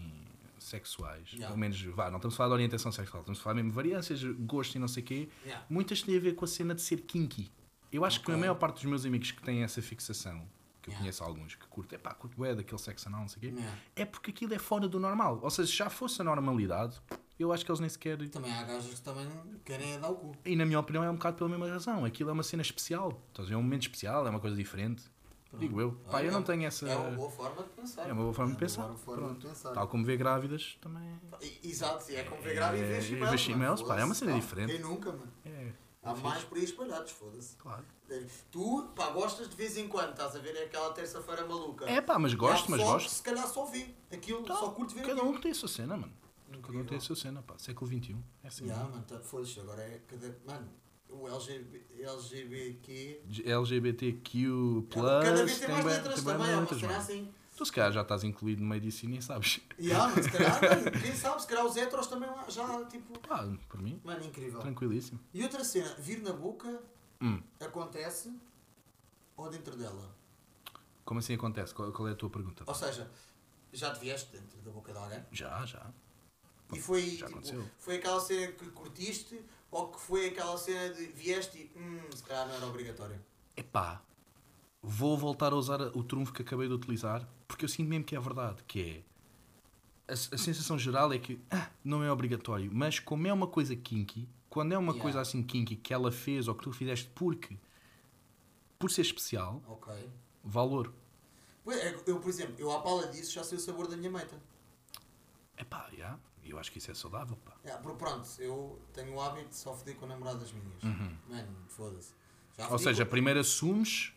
[0.65, 1.47] sexuais, Yeah.
[1.47, 3.75] pelo menos, vá, não estamos a falar de orientação sexual, estamos a falar mesmo de
[3.75, 5.63] variâncias, gosto e não sei o quê, Ya.
[5.69, 7.51] muitas têm a ver com a cena de ser kinky.
[7.91, 10.39] Eu acho que a maior parte dos meus amigos que têm essa fixação,
[10.81, 10.99] que eu Yeah.
[10.99, 13.61] conheço alguns que curtem, pá, curto é daquele sexo anal, não sei o quê,
[13.95, 15.39] é porque aquilo é fora do normal.
[15.41, 16.99] Ou seja, se já fosse a normalidade,
[17.39, 18.17] eu acho que eles nem sequer.
[18.29, 19.27] Também há gajas que também
[19.65, 20.35] querem é dar o cu.
[20.45, 22.05] E na minha opinião é um bocado pela mesma razão.
[22.05, 23.21] Aquilo é uma cena especial.
[23.37, 23.53] Ver?
[23.53, 25.03] É um momento especial, é uma coisa diferente.
[25.57, 25.91] Digo eu.
[26.09, 26.87] Pá, eu não tenho essa.
[26.87, 28.09] É uma boa forma de pensar.
[28.09, 28.87] É uma boa forma de pensar.
[29.05, 29.39] Pronto.
[29.39, 29.71] de pensar.
[29.73, 31.19] Tal como ver grávidas também.
[31.63, 33.19] Exato, é como ver grávida e É, ver
[33.87, 34.71] pá, é uma cena diferente.
[34.73, 35.31] Quem nunca, mano.
[35.45, 35.71] É,
[36.03, 37.55] Há mais por aí espalhados, foda-se.
[37.57, 37.83] claro.
[38.51, 40.55] Tu, pá, gostas de vez em quando, estás a ver?
[40.55, 41.85] É aquela terça-feira maluca.
[41.89, 43.09] É pá, mas gosto, mas gosto.
[43.09, 45.29] Se calhar só vê aquilo, Então, só curte ver cada aquilo.
[45.35, 46.13] um tem a sua cena, mano.
[46.61, 47.55] Cada um tem a sua cena, pá.
[47.57, 48.15] Século XXI.
[48.43, 48.67] É assim.
[48.67, 50.37] Ya, mano, tá, foda-se, agora é cada.
[50.45, 50.69] Mano,
[51.21, 53.21] o LGB, LGBTQ.
[53.45, 54.47] LGBTQ.
[54.89, 57.33] cada vez tem tem mais letras tem também, é uma cena assim.
[57.55, 59.61] Tu se calhar já estás incluído no meio disso e nem sabes.
[59.79, 60.59] Ya, mas se calhar,
[61.01, 63.17] quem sabe, se calhar os heteros também já, tipo.
[63.19, 64.59] Pá, por mim, Mano, incrível.
[64.59, 65.19] tranquilíssimo.
[65.33, 66.81] E outra cena, vir na boca
[67.21, 67.41] Hum.
[67.61, 68.33] acontece
[69.37, 70.13] ou dentro dela?
[71.05, 71.73] Como assim acontece?
[71.73, 72.63] Qual, qual é a tua pergunta?
[72.67, 73.09] Ou seja,
[73.71, 75.23] já te vieste dentro da boca de alguém?
[75.31, 75.89] Já, já.
[76.73, 77.69] E foi, Já tipo, aconteceu.
[77.77, 79.39] foi aquela cena que curtiste
[79.71, 83.19] ou que foi aquela cena de vieste e hum, se calhar não era obrigatório?
[83.57, 84.01] Epá,
[84.81, 88.15] vou voltar a usar o trunfo que acabei de utilizar porque eu sinto mesmo que
[88.15, 89.03] é verdade, que é
[90.07, 93.75] a, a sensação geral é que ah, não é obrigatório, mas como é uma coisa
[93.75, 95.01] kinky, quando é uma Yeah.
[95.01, 97.57] coisa assim kinky que ela fez ou que tu fizeste porque
[98.79, 99.87] por ser especial, Ok.
[100.43, 100.93] valor.
[101.67, 104.35] É, Eu, por exemplo, eu à pala disso já sei o sabor da minha meita.
[105.57, 106.17] Epá, já.
[106.45, 107.53] Eu acho que isso é saudável, pá.
[107.81, 110.83] Porque pronto, eu tenho o hábito de só foder com namoradas minhas.
[111.27, 112.13] Mano, foda-se.
[112.57, 114.13] Já Ou fodi seja, com- primeiro assumes.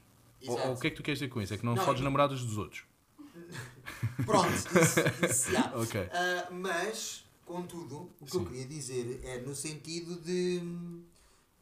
[0.47, 0.69] Ou, Exato.
[0.69, 1.53] ou o que é que tu queres dizer com isso?
[1.55, 2.85] É que não, Não, fodes e- namoradas dos outros.
[4.25, 5.73] Pronto, isso, isso já.
[5.77, 6.09] Ok.
[6.13, 8.39] Ah, mas, contudo, o que Sim.
[8.39, 11.03] eu queria dizer é no sentido de hum,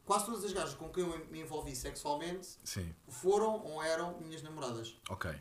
[0.05, 2.93] quase todas as gajas com quem eu me envolvi sexualmente Sim.
[3.07, 4.95] foram ou eram minhas namoradas.
[5.09, 5.31] Ok.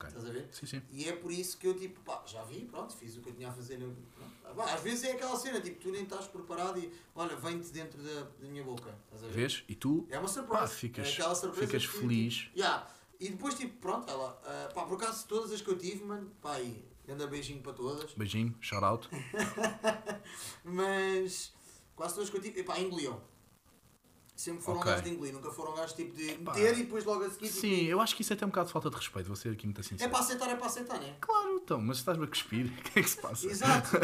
[0.00, 0.08] Ok.
[0.08, 0.48] Estás a ver?
[0.50, 0.82] Sim, sim.
[0.90, 3.34] E é por isso que eu tipo, pá, já vi, pronto, fiz o que eu
[3.34, 3.78] tinha a fazer.
[4.56, 8.02] Pá, às vezes é aquela cena, tipo, tu nem estás preparado e olha, vem-te dentro
[8.02, 8.94] da, da minha boca.
[9.04, 9.32] Estás a ver?
[9.34, 9.62] Vês?
[9.68, 10.62] E tu É uma surpresa.
[10.62, 12.34] Pá, ficas- é aquela surpresa ficas que, feliz.
[12.34, 12.90] Tipo, yeah.
[13.20, 16.30] E depois, tipo, pronto, ela, ah, pá, por acaso todas as que eu tive, mano,
[16.40, 18.14] pá, aí, anda beijinho para todas.
[18.14, 19.06] Beijinho, shout out.
[20.64, 21.52] Mas
[21.94, 23.20] quase todas que eu tive, pá, engoliam.
[24.40, 24.90] Sempre foram Ok.
[24.90, 26.54] gajos de engolir, nunca foram gajos tipo de Epá.
[26.54, 27.48] meter e depois logo a seguir.
[27.48, 29.50] Sim, eu acho que isso é até um bocado de falta de respeito, vou ser
[29.50, 30.10] aqui muito Tipo, é sincero.
[30.10, 31.16] para aceitar, é para aceitar, né?
[31.20, 33.46] Claro, então, mas estás-me a cuspir, o que é que se passa?
[33.46, 33.90] Exato.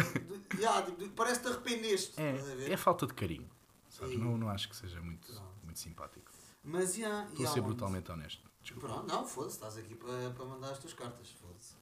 [0.59, 2.21] Yeah, tipo, parece que te arrependeste.
[2.21, 3.49] É, é falta de carinho.
[3.89, 4.13] Sabes?
[4.13, 4.19] Sim.
[4.19, 5.43] Não, não acho que seja muito, Pronto.
[5.65, 6.31] muito simpático.
[6.63, 7.69] Mas, yeah, Estou e a ser onde?
[7.69, 8.43] brutalmente honesto.
[8.63, 8.89] Desculpa.
[8.89, 11.75] Pronto, não, foda-se, estás aqui para, para mandar as tuas cartas, foda-se.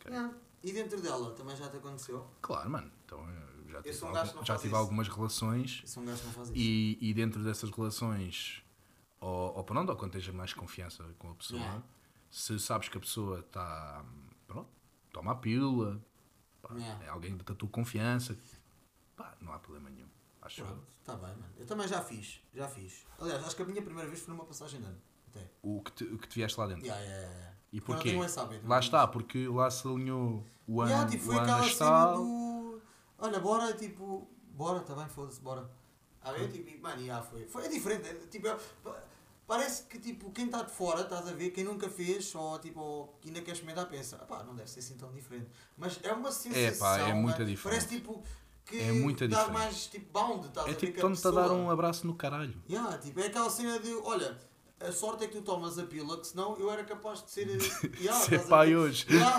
[0.00, 0.12] Ok.
[0.12, 0.34] Yeah.
[0.62, 2.26] E dentro dela, também já te aconteceu?
[2.42, 2.90] Claro, mano.
[3.06, 6.52] Então, eu já tive, sou um algum- já tive algumas relações fazem isso.
[6.56, 8.62] e, e dentro dessas relações,
[9.20, 11.82] ou, ou pronto, ou quando tens mais confiança com a pessoa, Yeah.
[12.30, 14.04] se sabes que a pessoa está,
[14.46, 14.68] pronto,
[15.12, 16.00] toma a pílula,
[16.62, 17.04] pá, Yeah.
[17.04, 18.36] é alguém da tua confiança,
[19.16, 20.08] pá, não há problema nenhum.
[20.42, 20.64] Acho.
[20.64, 21.52] Pronto, está bem, mano.
[21.58, 23.04] Eu também já fiz, já fiz.
[23.18, 24.98] Aliás, acho que a minha primeira vez foi numa passagem de ano.
[25.28, 25.48] Até.
[25.62, 26.84] O que, te, o que te vieste lá dentro.
[26.86, 27.50] Yeah, yeah, yeah.
[27.72, 28.16] E não porquê?
[28.64, 32.16] Lá está, porque lá se alinhou o ano, Yeah, tipo, o ano astral.
[32.16, 32.49] do.
[33.20, 35.70] Olha, bora, tipo, bora, tá bem, foda-se, bora.
[36.22, 37.46] A ver, tipo, e, mano, já foi.
[37.46, 39.02] Foi é diferente, é, tipo, é- pa-
[39.46, 42.80] parece que, tipo, quem está de fora, estás a ver, quem nunca fez, ou, tipo,
[42.80, 45.48] ou que ainda quer experimentar, pensa, pá, não deve ser assim tão diferente.
[45.76, 46.96] Mas é uma sensação.
[46.96, 47.62] é muito mano, diferente.
[47.62, 48.22] Parece, tipo,
[48.66, 49.52] que É muito dá diferente.
[49.58, 52.06] mais, tipo, bound, estás É a ver, tipo, que a estão-te a dar um abraço
[52.06, 52.62] no caralho.
[52.68, 54.38] Yeah, tipo, é aquela cena de, olha,
[54.80, 57.46] a sorte é que tu tomas a pílula, que senão eu era capaz de ser.
[58.00, 59.06] Yeah, Ser estás a pai hoje.
[59.10, 59.36] Yeah?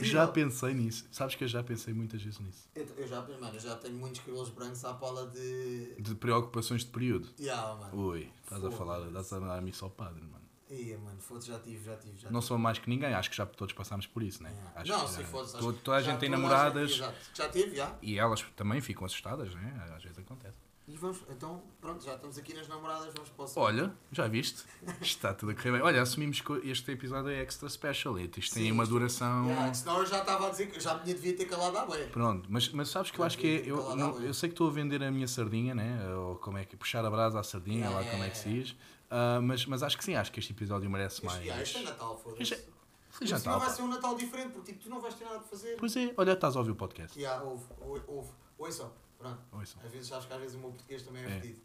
[0.00, 0.04] É.
[0.04, 1.06] Já pensei nisso.
[1.10, 2.68] Sabes que eu já pensei muitas vezes nisso.
[2.74, 5.94] Eu, eu já, mano, eu já tenho muitos cabelos brancos à pala de.
[5.98, 7.28] De preocupações de período.
[7.40, 7.96] Yeah, mano.
[8.08, 10.38] Ui, estás a falar, estás a dar a missa ao padre, mano.
[10.70, 12.48] Ia, mano, foda já tive, já tive, já Não tive.
[12.48, 14.50] sou mais que ninguém, acho que já todos passámos por isso, né?
[14.50, 14.72] Yeah.
[14.82, 15.56] Acho Não, que se já- fosse.
[15.56, 17.16] acho- toda a já gente tem toda namoradas Exato.
[17.32, 17.96] Já teve, já.
[18.02, 19.92] e elas também ficam assustadas, né?
[19.96, 20.57] Às vezes acontece.
[20.90, 23.64] E vamos, então, pronto, já estamos aqui nas namoradas, vamos para o segundo.
[23.66, 24.64] Olha, já viste?
[25.02, 25.82] Está tudo a correr bem.
[25.82, 28.18] Olha, assumimos que este episódio é extra special.
[28.18, 29.44] Isto tem Sim, uma isto- duração.
[29.48, 32.06] Yeah, senão eu já estava a dizer que já me devia ter calado à bué.
[32.06, 33.70] Pronto, mas, mas sabes que eu Já acho que é.
[33.70, 36.00] Eu, não- a eu sei que estou a vender a minha sardinha, né?
[36.14, 36.74] Ou como é que.
[36.74, 38.76] Puxar a brasa à sardinha, lá como é que se yeah, diz.
[39.10, 41.36] Ah, mas, mas acho que sim, acho que este episódio merece mais.
[41.36, 42.42] Este, yeah, este é Natal, foda-se.
[42.42, 42.64] Este é-
[43.10, 43.58] Feliz Natal.
[43.58, 43.74] vai pá.
[43.74, 45.76] ser um Natal diferente, porque tipo, tu não vais ter nada para fazer.
[45.76, 47.18] Pois é, olha, estás a ouvir o podcast.
[47.18, 48.30] Yeah, ouve, ouve, ouve.
[48.56, 49.40] Ouçam, pronto.
[49.52, 49.80] Ouçam.
[49.84, 51.40] Às vezes, acho que às vezes o meu português também é, É.
[51.40, 51.60] fedido.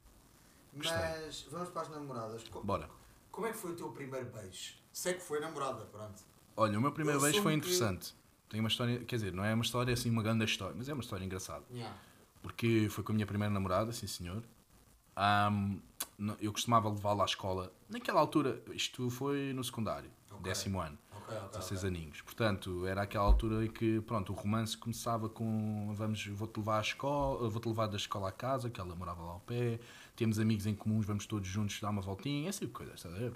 [0.74, 0.98] Gostei.
[0.98, 2.44] Mas vamos para as namoradas.
[2.50, 2.90] Co- Bora.
[3.32, 4.76] Como é que foi o teu primeiro beijo?
[4.92, 6.22] Sei que foi namorada, pronto.
[6.58, 8.14] Olha, o meu primeiro Eu beijo foi que- interessante.
[8.50, 10.94] Tem uma história, quer dizer, não é uma história assim, uma grande história, mas é
[10.94, 11.64] uma história engraçada.
[11.72, 11.96] Yeah.
[12.44, 14.44] Porque foi com a minha primeira namorada, sim senhor.
[16.18, 17.74] Não- eu costumava levá-la à escola.
[17.90, 20.44] Naquela altura, isto foi no secundário, Ok.
[20.44, 20.98] décimo ano,
[21.38, 21.50] Ok.
[21.60, 21.88] 16 ok.
[21.90, 22.22] aninhos.
[22.22, 26.82] Portanto, era aquela altura em que, pronto, o romance começava com vamos, vou-te levar à
[26.82, 29.80] escola, vou-te levar da escola à casa, que ela morava lá ao pé,
[30.16, 33.18] temos amigos em comuns, vamos todos juntos dar uma voltinha, esse tipo coisa, estás a
[33.18, 33.32] ver?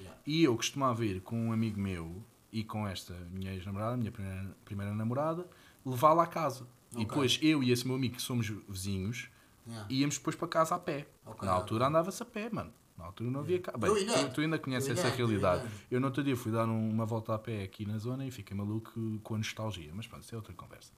[0.00, 0.20] Yeah.
[0.26, 2.22] E eu costumava ir com um amigo meu
[2.52, 5.46] e com esta minha ex-namorada, minha primeira, primeira namorada,
[5.84, 6.66] levá-la à casa.
[6.92, 7.06] E Ok.
[7.06, 9.28] depois eu e esse meu amigo, que somos vizinhos,
[9.66, 9.86] Yeah.
[9.92, 11.08] íamos depois para casa a pé.
[11.24, 12.72] Ok, Na altura andava-se a pé, mano.
[12.96, 13.78] Na altura não havia carro.
[13.78, 15.68] Bem, Eu ainda- tu, tu ainda conheces essa realidade.
[15.90, 18.30] Eu no outro dia fui dar um- uma volta a pé aqui na zona e
[18.30, 19.90] fiquei maluco com a nostalgia.
[19.94, 20.92] Mas pronto, isso é outra conversa.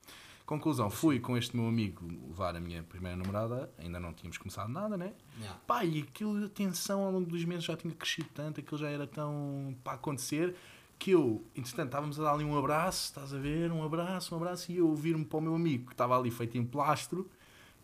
[0.45, 4.67] Conclusão, fui com este meu amigo levar a minha primeira namorada, ainda não tínhamos começado
[4.71, 5.13] nada, né?
[5.39, 5.59] Yeah.
[5.67, 8.89] Pá, e aquilo, a tensão ao longo dos meses já tinha crescido tanto, aquilo já
[8.89, 10.55] era tão para acontecer,
[10.97, 13.71] que eu, entretanto, estávamos a dar ali um abraço, estás a ver?
[13.71, 16.57] Um abraço, um abraço, e eu vir-me para o meu amigo, que estava ali feito
[16.57, 17.29] em plastro,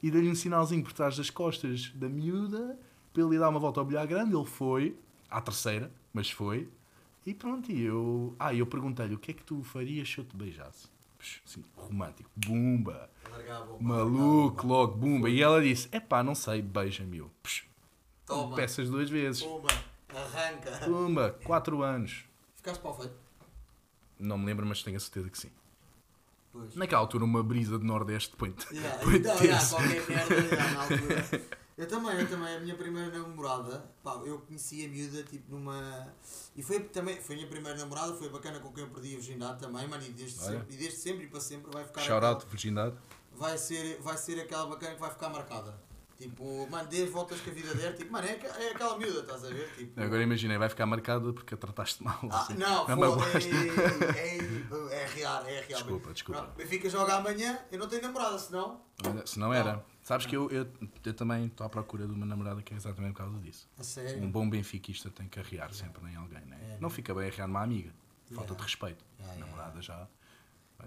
[0.01, 2.80] e dei-lhe um sinalzinho por trás das costas da miúda,
[3.15, 4.99] para ele ir dar uma volta ao bilhar grande, ele foi,
[5.30, 6.69] à terceira, mas foi,
[7.25, 8.36] e pronto, e eu...
[8.38, 10.89] Ah, eu perguntei-lhe, o que é que tu farias se eu te beijasse?
[11.43, 13.10] Assim, romântico, bumba,
[13.80, 17.32] maluco, logo, bumba, e ela disse, é pá, não sei, beija-me, eu,
[18.28, 18.56] Toma.
[18.56, 19.41] peças duas vezes.
[19.41, 19.69] Pumba.
[20.13, 20.71] Arranca.
[20.86, 22.25] Pumba, 4 anos.
[22.56, 23.15] Ficaste para o feito.
[24.19, 25.51] Não me lembro, mas tenho a certeza que sim.
[26.51, 26.75] Pois.
[26.75, 28.73] Naquela altura, uma brisa de Nordeste põe-te.
[28.73, 31.58] Yeah, põe-te então, yeah, qualquer merda yeah, na altura.
[31.77, 36.07] Eu também, eu também, a minha primeira namorada, pá, eu conheci a miúda tipo numa.
[36.55, 39.17] E foi também, foi a minha primeira namorada, foi bacana com quem eu perdi a
[39.17, 40.51] virgindade também, mano, e desde, Olha.
[40.59, 41.99] sempre, e desde sempre e para sempre vai ficar.
[41.99, 42.95] Shout aquela- out, virgindade.
[43.33, 45.77] vai ser, vai ser aquela bacana que vai ficar marcada.
[46.17, 49.19] Tipo, mano, dê as voltas que a vida der, tipo, mano, é, é aquela miúda,
[49.19, 49.69] estás a ver?
[49.75, 52.17] Tipo, Agora imaginei, vai ficar marcada porque a trataste mal.
[52.32, 52.54] ah, assim.
[52.54, 53.49] não, Não pô, magoaste.
[54.17, 55.67] é, é, é real, é real.
[55.82, 56.41] Desculpa, desculpa.
[56.41, 58.82] Pronto, Benfica joga amanhã, eu não tenho namorada, senão.
[59.06, 59.84] Olha, Se não era.
[60.01, 60.67] Sabes que eu, eu,
[61.04, 63.67] eu também estou à procura de uma namorada que é exatamente por causa disso.
[63.78, 64.21] A sério.
[64.21, 66.58] Um bom benfiquista tem que arriar sempre em alguém, né?
[66.62, 67.91] É, Não fica bem arriar numa amiga.
[68.32, 69.04] Falta de respeito.
[69.38, 70.08] Namorada já.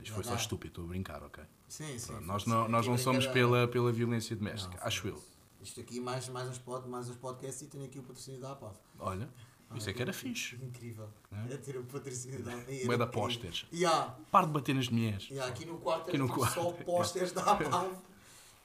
[0.03, 1.43] Já foi só estúpido, estou a brincar, ok?
[1.69, 2.07] Sim, sim.
[2.13, 5.23] Pronto, nós sim, não, nós não somos pela, pela violência doméstica, Não, acho eu.
[5.63, 8.53] Isto aqui, mais, mais, uns pod, mais uns podcasts e tenho aqui o patrocínio da
[8.53, 8.75] APAV.
[8.99, 9.29] Olha,
[9.75, 10.57] isso é que era fixe.
[10.57, 11.09] Incrível.
[11.33, 11.37] É?
[11.53, 12.87] Era ter o patrocínio da APAV.
[12.87, 13.67] Bué de posters.
[13.73, 15.29] Yeah, Para de bater nas mulheres.
[15.29, 16.85] yeah, aqui no quarto Aqui era no tipo só quarto.
[16.85, 17.93] posters da APAV.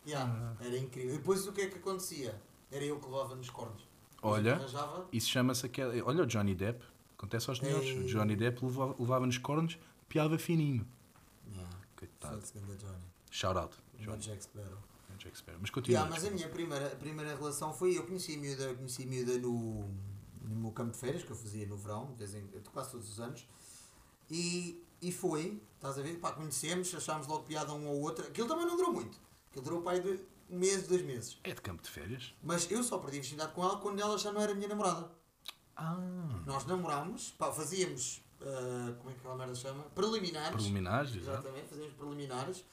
[0.05, 1.15] Yeah, era incrível.
[1.15, 2.35] E depois o que é que acontecia?
[2.69, 3.81] Era eu que levava nos cornos.
[4.21, 4.59] Olha.
[5.13, 5.93] Isso chama-se aquela.
[6.05, 6.83] Olha o Johnny Depp,
[7.17, 7.87] acontece aos melhores.
[7.87, 7.99] Ei.
[8.03, 9.77] O Johnny Depp levava- levava-nos cornos,
[10.09, 10.85] piava fininho.
[12.29, 13.03] Foda-se, ganda Johnny.
[13.31, 13.75] Shout out.
[13.99, 14.77] Johnny Jack Sparrow.
[15.17, 15.59] Jack Sparrow.
[15.61, 15.99] Mas continua.
[15.99, 17.97] Yeah, mas a minha primeira, primeira relação foi.
[17.97, 19.87] Eu conheci a miúda, eu conheci a miúda no,
[20.41, 23.09] no meu campo de férias, que eu fazia no verão, de vez em, quase todos
[23.09, 23.47] os anos.
[24.29, 26.17] E, e foi, estás a ver?
[26.19, 28.25] Pá, conhecemos, achámos logo piada um ao outro.
[28.25, 29.17] Aquilo também não durou muito.
[29.49, 31.37] Aquilo durou aí dois- um mês, dois meses.
[31.43, 32.33] É de campo de férias?
[32.41, 35.11] Mas eu só perdi a virgindade com ela quando ela já não era minha namorada.
[35.75, 35.95] Ah.
[36.45, 38.22] Nós namorámos, pá, fazíamos.
[38.45, 39.83] Ah, como é que aquela merda chama?
[39.95, 40.51] Preliminares.
[40.51, 41.15] Preliminares.
[41.15, 42.65] Exatamente, fazíamos preliminares.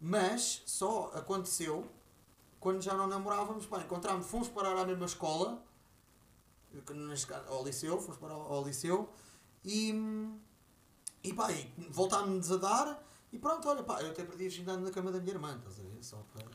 [0.00, 1.86] Mas só aconteceu
[2.58, 3.66] quando já não namorávamos.
[3.66, 5.62] Pá, encontrámos, fomos parar à mesma escola,
[6.86, 9.08] que neste caso, ao liceu, fomos parar ao, ao liceu
[9.64, 9.94] e.
[11.22, 13.06] E pá, e voltámos a dar.
[13.32, 15.78] E pronto, olha, pá, eu até perdi a virgindade na cama da minha irmã, estás
[15.78, 16.02] a ver?
[16.02, 16.46] Só para.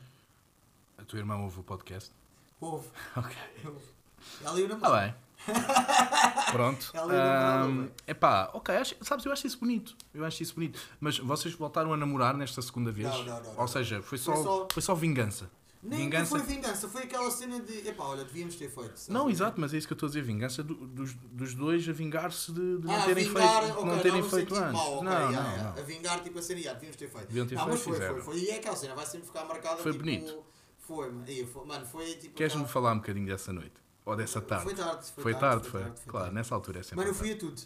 [0.98, 2.12] A tua irmã ouve o podcast?
[2.60, 2.88] Houve.
[3.16, 3.36] Ok.
[3.64, 3.96] houve.
[4.42, 5.12] Ela e o namorado.
[5.12, 5.25] bem.
[6.52, 6.90] Pronto.
[6.94, 7.90] Namorado, Ahm, bem.
[8.06, 9.96] epá, ok, acho- sabes, eu acho isso bonito.
[10.14, 10.78] Eu acho isso bonito.
[11.00, 13.08] Mas vocês voltaram a namorar nesta segunda vez?
[13.08, 13.66] Não, não, não, Ou não.
[13.68, 15.50] seja, foi só, Foi só- foi só vingança.
[15.82, 16.30] Nem vingança.
[16.30, 17.86] foi vingança, foi aquela cena de.
[17.86, 18.88] Epá, olha, devíamos ter feito.
[18.90, 19.08] sabes?
[19.08, 20.22] Não, exato, mas é isso que eu estou a dizer.
[20.22, 23.84] Vingança do- dos, dos dois a vingar-se de, de não Ah, terem vingar, feito, ok,
[23.84, 24.72] não terem no feito antes.
[24.72, 25.62] mau, ok, não, yeah, não, yeah.
[25.74, 25.78] não.
[25.78, 27.26] A vingar, tipo a cena, já, devíamos ter feito.
[27.28, 28.14] Deviam ter não, feito, mas foi, fizeram.
[28.14, 28.38] foi, foi.
[28.42, 29.76] E é aquela cena, vai sempre ficar marcada.
[29.82, 30.42] Foi tipo, bonito.
[30.80, 31.24] Foi, mano.
[31.52, 32.34] Foi, mano, foi tipo.
[32.34, 33.74] Queres-me falar um bocadinho dessa noite?
[34.06, 34.64] Ou dessa tarde?
[34.64, 35.80] Foi tarde, foi, Foi tarde, tarde, foi.
[35.82, 36.34] tarde, Claro, tarde.
[36.36, 36.96] nessa altura é sempre.
[36.96, 37.60] Mano, eu fui a tudo.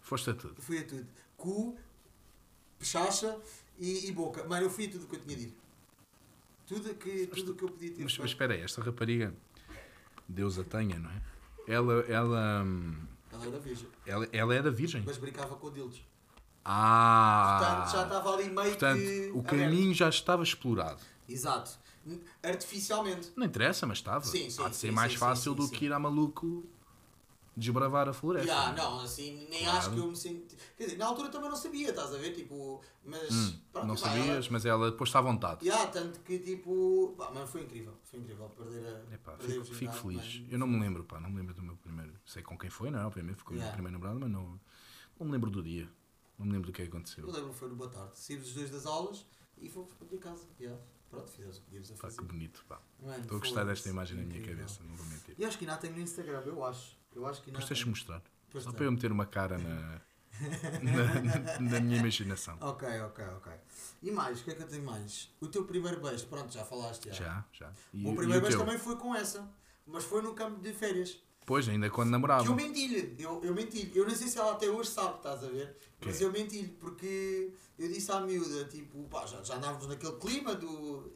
[0.00, 0.60] Foste a tudo.
[0.60, 1.06] Fui a tudo.
[1.36, 1.78] Cu,
[2.78, 3.38] pechacha
[3.78, 4.44] e, e boca.
[4.44, 5.56] Mano, eu fui a tudo o que eu tinha de ir.
[6.66, 9.32] Tudo que, tudo o que eu podia ter Mas, mas espera aí, esta rapariga,
[10.28, 11.22] Deus a tenha, não é?
[11.68, 12.96] Ela, ela, hum,
[13.32, 13.88] Ela era virgem.
[14.06, 15.02] ela, ela era virgem.
[15.06, 16.02] Mas brincava com dildos.
[16.64, 17.58] Ah!
[17.60, 19.30] Portanto, já estava ali meio Portanto, que.
[19.34, 19.44] o aberto.
[19.44, 21.00] caminho já estava explorado.
[21.28, 21.78] Exato.
[22.42, 23.32] Artificialmente.
[23.36, 24.24] Não interessa, mas estava.
[24.24, 26.64] Sim, sim, Há de ser sim, mais sim, fácil sim, do que ir a maluco
[27.56, 28.50] desbravar a floresta.
[28.52, 29.78] Ya, não, assim, nem Claro.
[29.78, 30.56] acho que eu me senti.
[30.76, 32.32] Quer dizer, na altura também não sabia, estás a ver?
[32.34, 33.30] Tipo, mas.
[33.32, 35.68] Hum, pronto, não pá, sabias, mas ela depois-te à vontade.
[35.68, 37.14] Ela, ya, tanto que tipo.
[37.16, 39.14] Pá, mas foi incrível, foi incrível perder a.
[39.14, 40.38] Epá, perder a fico, fico feliz.
[40.40, 40.48] mano.
[40.50, 42.12] Eu não me lembro, pá, não me lembro do meu primeiro.
[42.26, 43.06] Sei com quem foi, não é?
[43.06, 43.72] Obviamente, foi com o meu Yeah.
[43.72, 44.60] primeiro namorado, mas não,
[45.18, 45.88] não me lembro do dia.
[46.36, 47.24] Não me lembro do que aconteceu.
[47.28, 48.18] Eu lembro foi no boa tarde.
[48.18, 49.24] Saímos os dois das aulas
[49.56, 50.44] e fomos para a minha casa.
[50.60, 50.76] Ya.
[51.14, 52.16] Pronto, o que a Pá, fazer.
[52.18, 52.80] que bonito, pá.
[53.00, 54.64] Mano, Estou a gostar desta imagem na minha incrível.
[54.64, 55.34] cabeça, não vou mentir.
[55.38, 56.96] E acho que ainda tenho no Instagram, eu acho.
[57.14, 58.22] Eu acho que ainda Depois tens de mostrar.
[58.50, 58.76] Pois Só tem.
[58.78, 60.00] para eu meter uma cara na,
[60.82, 62.56] na, na- na minha imaginação.
[62.60, 63.52] Ok, ok, ok.
[64.02, 65.30] E mais, o que é que eu tenho mais?
[65.40, 67.06] O teu primeiro beijo, pronto, já falaste.
[67.08, 67.14] Já.
[67.14, 67.72] Já, já.
[67.92, 68.66] E, O primeiro o beijo teu?
[68.66, 69.48] também foi com essa,
[69.86, 71.18] mas foi no campo de férias.
[71.46, 72.54] Pois, ainda quando Que eu namorava.
[72.54, 73.92] menti-lhe, eu, eu menti-lhe.
[73.94, 75.76] Eu não sei se ela até hoje sabe, estás a ver?
[76.04, 76.24] Mas Quê?
[76.24, 81.12] eu menti-lhe, porque eu disse à miúda, tipo, pá, já, já andávamos naquele clima do.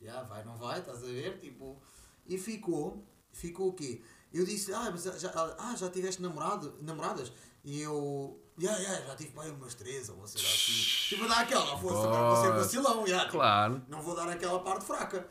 [0.00, 1.38] Já, vai, não vai, estás a ver?
[1.40, 1.80] Tipo,
[2.26, 4.02] e ficou, ficou o quê?
[4.32, 7.32] Eu disse, ah, mas já, ah, já tiveste namorado, namoradas?
[7.64, 10.72] E eu, já, já, já tive pai umas três ou sei lá assim.
[11.08, 13.82] Tipo, dar aquela, fosse, agora vou ser vacilão, já, tipo, Claro.
[13.88, 15.26] não vou dar aquela parte fraca.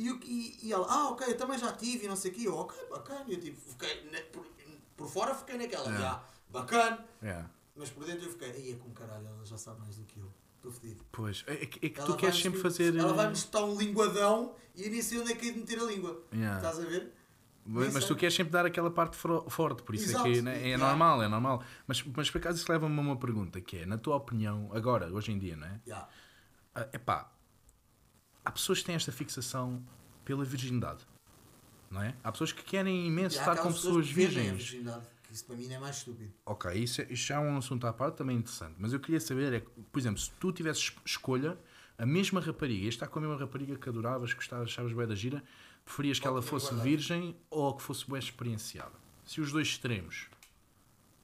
[0.00, 2.42] E, e, e ela, ah, ok, eu também já tive e não sei o quê.
[2.48, 3.24] Eu, ok, bacana.
[3.28, 4.46] Eu tipo, fiquei, na- por,
[4.96, 5.98] por fora fiquei naquela, É.
[5.98, 7.04] já, bacana.
[7.22, 7.44] É.
[7.76, 10.18] Mas por dentro eu fiquei, aí é com caralho, ela já sabe mais do que
[10.18, 10.32] eu.
[10.56, 11.04] Estou fedido.
[11.12, 12.94] Pois, é, é que, é Ela tu queres sempre fazer.
[12.96, 15.78] Ela eh, vai-me espetar um linguadão e eu nem sei onde é que de meter
[15.78, 16.22] a língua.
[16.34, 16.56] Yeah.
[16.56, 17.12] Estás a ver?
[17.64, 20.26] Mas, mas tu queres sempre dar aquela parte forte, por isso Exato.
[20.28, 20.86] é que né, é Yeah.
[20.86, 21.62] normal, é normal.
[21.86, 25.10] Mas, mas por acaso isso leva-me a uma pergunta que é, na tua opinião, agora,
[25.12, 25.80] hoje em dia, não é?
[25.86, 26.08] Já.
[26.74, 27.30] Ah, epá,
[28.44, 29.82] há pessoas que têm esta fixação
[30.24, 31.06] pela virgindade,
[31.90, 32.14] não é?
[32.22, 34.70] Há pessoas que querem imenso estar com pessoas a virgens.
[34.70, 36.32] que isso para mim não é mais estúpido.
[36.44, 38.74] Ok, isso, é, isso já é um assunto à parte também interessante.
[38.78, 39.60] Mas eu queria saber, é,
[39.90, 41.58] por exemplo, se tu tivesses escolha,
[41.98, 45.14] a mesma rapariga, está com a mesma rapariga que adoravas, que gostavas, achavas bem da
[45.14, 45.42] gira,
[45.84, 48.92] preferias que ela fosse virgem ou que fosse bem experienciada?
[49.24, 50.28] Se os dois extremos.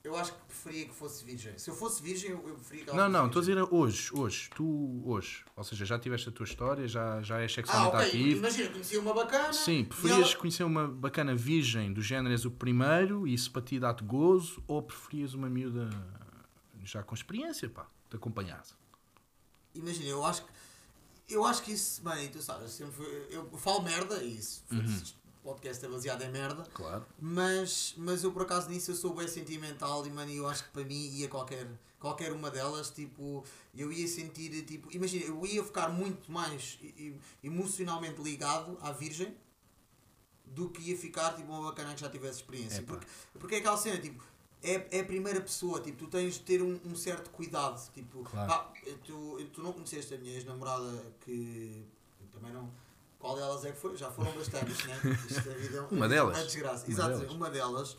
[0.06, 1.58] Eu acho que preferia que fosse virgem.
[1.58, 3.64] Se eu fosse virgem, eu eu preferia que ela Não, fosse não, estou a virgem.
[3.64, 5.44] dizer hoje, hoje, tu hoje.
[5.56, 8.06] Ou seja, já tiveste a tua história, já, já és Ah, sexualmente ok.
[8.08, 8.36] ativo.
[8.38, 9.52] Imagina, conhecia uma bacana.
[9.52, 13.80] Sim, preferias conhecer uma bacana virgem do género és o primeiro e isso para ti
[13.80, 15.90] dá-te gozo ou preferias uma miúda
[16.84, 18.74] já com experiência, pá, te acompanhasse?
[19.74, 20.48] Imagina, eu acho que.
[21.28, 24.62] Eu acho que isso, bem, tu sabes, sempre foi- eu falo merda e isso.
[24.70, 25.02] Uhum.
[25.46, 26.64] Podcast é baseado em merda.
[26.74, 27.06] Claro.
[27.20, 30.70] Mas, mas eu por acaso nisso eu sou bem sentimental e mano, eu acho que
[30.70, 31.66] para mim ia qualquer,
[32.00, 33.44] qualquer uma delas, tipo,
[33.74, 36.78] eu ia sentir, tipo, imagina, eu ia ficar muito mais
[37.42, 39.34] emocionalmente ligado à Virgem
[40.44, 42.82] do que ia ficar tipo uma bacana que já tivesse experiência.
[42.82, 43.06] Porque,
[43.38, 44.22] porque é aquela cena, tipo,
[44.62, 48.22] é, é a primeira pessoa, tipo, tu tens de ter um, um certo cuidado, tipo,
[48.24, 48.48] Claro.
[48.48, 48.72] pá,
[49.04, 51.84] tu, tu não conheceste a minha ex-namorada que
[52.32, 52.70] também não.
[53.18, 53.96] Qual delas é que foi?
[53.96, 55.00] Já foram bastantes, né?
[55.28, 56.38] Isto, vida é um- Uma delas.
[56.38, 56.84] É desgraça.
[56.86, 57.32] Uma Exato, delas.
[57.34, 57.98] uma delas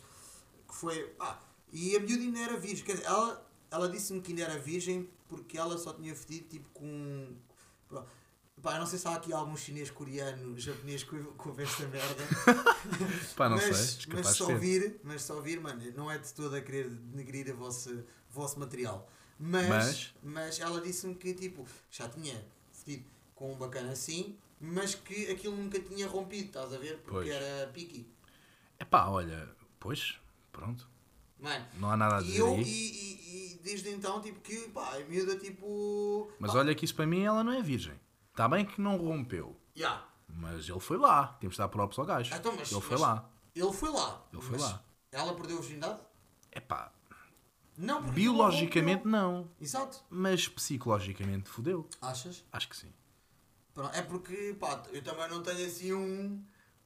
[0.68, 1.14] que foi.
[1.20, 1.38] Ah,
[1.72, 2.84] e a miúda ainda era virgem.
[2.84, 6.68] Quer dizer, ela, ela disse-me que ainda era virgem porque ela só tinha fedido tipo
[6.70, 7.34] com.
[8.62, 11.14] Pá, eu não sei se há aqui algum chinês, coreano, japonês que
[11.46, 12.24] ouve- esta merda.
[13.36, 16.56] Pá, não mas, sei, mas só ouvir, mas só ouvir, mano, não é de todo
[16.56, 17.56] a querer denegrir o
[18.30, 19.08] vosso material.
[19.38, 20.14] Mas, Mas?
[20.24, 23.04] mas, ela disse-me que tipo, já tinha fedido
[23.36, 26.98] com um bacana assim, mas que aquilo nunca tinha rompido, estás a ver?
[26.98, 27.28] Porque Pois.
[27.28, 28.06] era piqui.
[28.78, 29.48] É pá, olha,
[29.80, 30.18] pois,
[30.52, 30.88] pronto,
[31.38, 32.62] Mano, não há nada a e dizer eu, aí.
[32.62, 36.30] e, e, e desde então, tipo, que, pá, a miúda, tipo...
[36.40, 37.98] Mas pá, olha que isso para mim ela não é virgem.
[38.30, 41.28] Está bem que não rompeu, já, mas ele foi lá.
[41.40, 42.32] Temos de dar props ao gajo.
[42.34, 43.30] Então, mas- ele foi mas- lá.
[43.54, 44.26] ele foi lá.
[44.32, 44.84] Ele foi lá.
[45.10, 46.00] Ela perdeu a virgindade?
[46.52, 46.92] É pá,
[47.76, 49.50] Não, biologicamente não não.
[49.60, 50.04] Exato.
[50.10, 51.88] mas psicologicamente fodeu.
[52.00, 52.44] Achas?
[52.52, 52.92] Acho que sim.
[53.78, 56.42] Pronto, é porque, pá, eu também não tenho assim um...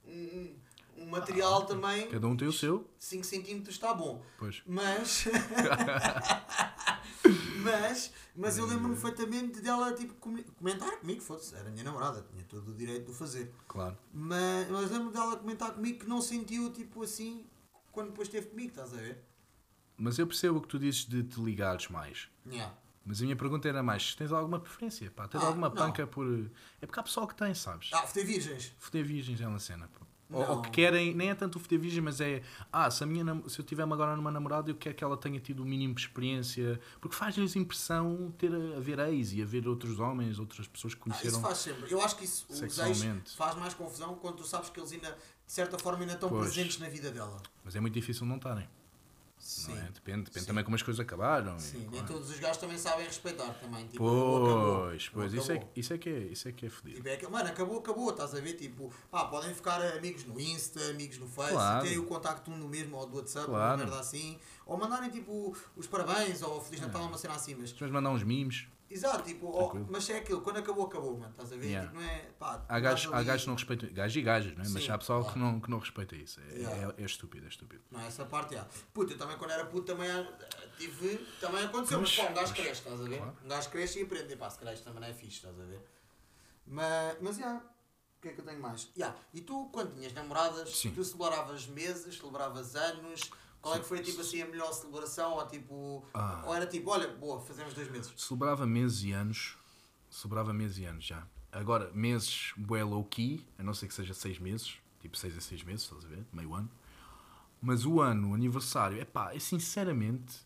[0.07, 0.55] um
[0.95, 2.05] um material também.
[2.05, 2.86] Ah, Cada um tem o seu.
[2.99, 4.22] 5 cm está bom.
[4.38, 4.62] Pois.
[4.66, 5.24] Mas.
[7.64, 8.12] mas.
[8.36, 12.45] Mas eu lembro-me perfeitamente dela tipo, com- comentar comigo, foda-se, era a minha namorada, tinha
[12.45, 13.51] todo o direito de o fazer.
[13.66, 13.97] Claro.
[14.12, 17.47] Mas, mas lembro-me dela comentar comigo que não sentiu tipo assim
[17.90, 19.24] quando depois esteve comigo, estás a ver?
[19.97, 22.28] Mas eu percebo o que tu dizes de te ligares mais.
[22.47, 22.74] Yeah.
[23.05, 25.11] Mas a minha pergunta era mais: tens alguma preferência?
[25.11, 25.75] Pá, tens Ah, alguma não.
[25.77, 26.27] panca por.
[26.81, 27.91] É porque há pessoal que tem, sabes?
[27.93, 28.73] Ah, fotei virgens.
[28.79, 29.89] Foder virgens é uma cena.
[30.31, 32.43] Ou, ou que querem, nem é tanto o foder virgem, mas é.
[32.73, 35.39] Ah, se, a minha, se eu tiver-me agora numa namorada, eu quero que ela tenha
[35.39, 36.81] tido o mínimo de experiência.
[37.03, 40.95] Porque faz-lhes impressão ter a, a ver ex e a ver outros homens, outras pessoas
[40.95, 41.43] que Ah, isso conheceram.
[41.43, 41.93] faz sempre.
[41.93, 43.37] Eu acho que isso sexualmente.
[43.37, 45.11] faz mais confusão quando tu sabes que eles ainda,
[45.47, 46.45] de certa forma, ainda estão Pois.
[46.45, 47.43] presentes na vida dela.
[47.63, 48.67] Mas é muito difícil não estarem.
[49.43, 49.72] Sim.
[49.74, 49.90] Não é?
[49.90, 50.47] Depende, depende Sim.
[50.47, 51.57] também como as coisas acabaram.
[51.57, 52.07] e- Sim, nem claro.
[52.07, 53.86] todos os gajos também sabem respeitar também.
[53.88, 56.97] Tipo, Pois, pois, isso é, isso é que é, isso é que é fodido.
[56.97, 58.53] Tipo, é que, mano, acabou, acabou, estás a ver?
[58.55, 61.82] Tipo, pá, podem ficar amigos no Insta, amigos no Face, Claro.
[61.82, 63.70] terem o contacto um no mesmo ou do WhatsApp, Claro.
[63.72, 67.72] uma merda assim, ou mandarem tipo os parabéns ou Feliz Natal, uma cena assim, mas.
[67.72, 69.86] Vais mandar uns memes, Exato, tipo, Tranquilo.
[69.90, 71.66] mas é aquilo, quando acabou, acabou, mano, estás a ver?
[71.66, 71.88] Yeah.
[71.88, 73.88] Tipo, não é, pá, há gajos, ali- que não respeitam.
[73.93, 74.68] Gajos e gajas, não é?
[74.68, 75.40] Mas Sim, há pessoal que claro.
[75.40, 76.40] não, que não respeita isso.
[76.40, 76.95] É, Yeah.
[76.99, 77.82] é, é estúpido, é estúpido.
[77.90, 78.66] Não, essa parte, já.
[78.93, 80.26] Puta, eu também quando era puto também ah,
[80.76, 83.16] tive, também aconteceu, mas, Mas- pá, um gajo mas- cresce, estás a ver?
[83.18, 83.36] claro.
[83.45, 85.59] Um gajo cresce e aprende, e pá, se calhar isto também não é fixe, estás
[85.59, 85.80] a ver?
[86.66, 88.88] Mas, mas, já, o que é que eu tenho mais?
[88.97, 90.93] Já, e tu, quando tinhas namoradas, Sim.
[90.93, 93.30] tu celebravas meses, celebravas anos,
[93.63, 96.43] qual é que foi, tipo assim, a melhor celebração, ou tipo, Ah.
[96.45, 98.13] ou era tipo, olha, boa, fazemos dois meses.
[98.17, 99.57] Celebrava meses e anos.
[100.11, 101.27] Celebrava meses e anos já.
[101.51, 105.41] Agora, meses bué low key, a não ser que seja seis meses, tipo seis a
[105.41, 106.25] seis meses, estás a ver?
[106.33, 106.71] Meio ano.
[107.61, 110.41] Mas o ano, o aniversário, é pá, sinceramente,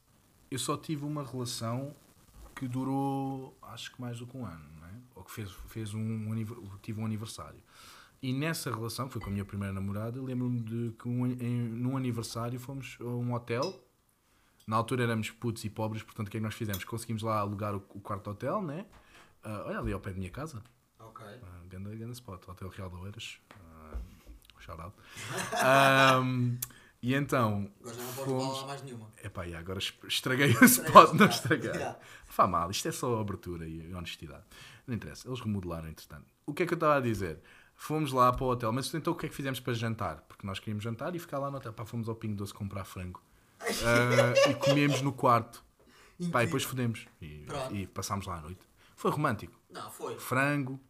[0.51, 1.95] eu só tive uma relação
[2.55, 4.93] que durou, acho que mais do que um ano, não é?
[5.14, 7.61] Ou que fez, fez um, aniver- tive um aniversário.
[8.29, 11.68] E nessa relação, que foi com a minha primeira namorada, lembro-me de que um, em,
[11.68, 13.83] num aniversário fomos a um hotel.
[14.66, 16.83] Na altura éramos putos e pobres, portanto o que é que nós fizemos?
[16.85, 18.85] Conseguimos lá alugar o, o quarto hotel, né?
[19.45, 20.61] Ah, olha ali ao pé da minha casa,
[20.99, 21.24] Ok.
[21.24, 23.39] ah, ganda, ganda spot, Hotel Real de Oeiras.
[23.55, 24.97] Uh, shout out.
[25.62, 26.59] Ahm,
[27.01, 28.55] e então, Agora já não podes fomos.
[28.57, 29.12] falar mais nenhuma.
[29.22, 31.70] Epá, agora es- estraguei o spot, não estraguei.
[31.79, 31.97] yeah.
[32.24, 34.43] Fá mal, isto é só abertura e honestidade.
[34.85, 36.27] Não interessa, eles remodelaram entretanto.
[36.45, 37.41] O que é que eu estava a dizer?
[37.77, 40.22] Fomos lá para o hotel, mas então o que é que fizemos para jantar?
[40.22, 41.72] Porque nós queríamos jantar e ficar lá no hotel.
[41.72, 43.22] Pá, fomos ao Pingo Doce comprar frango.
[43.61, 45.64] Ah, e comemos no quarto.
[46.33, 47.07] Pá, e depois fodemos.
[47.20, 48.61] E, e passámos lá à noite.
[48.97, 49.55] Foi romântico.
[49.70, 50.18] Não, foi.
[50.18, 50.81] Frango,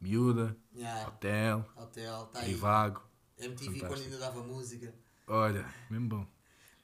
[0.00, 1.08] miúda, Yeah.
[1.08, 2.44] hotel, Hotel, tá aí.
[2.46, 3.02] trivago.
[3.36, 4.04] MTV quando Fantástico.
[4.14, 4.94] ainda dava música.
[5.26, 6.26] Olha, mesmo bom.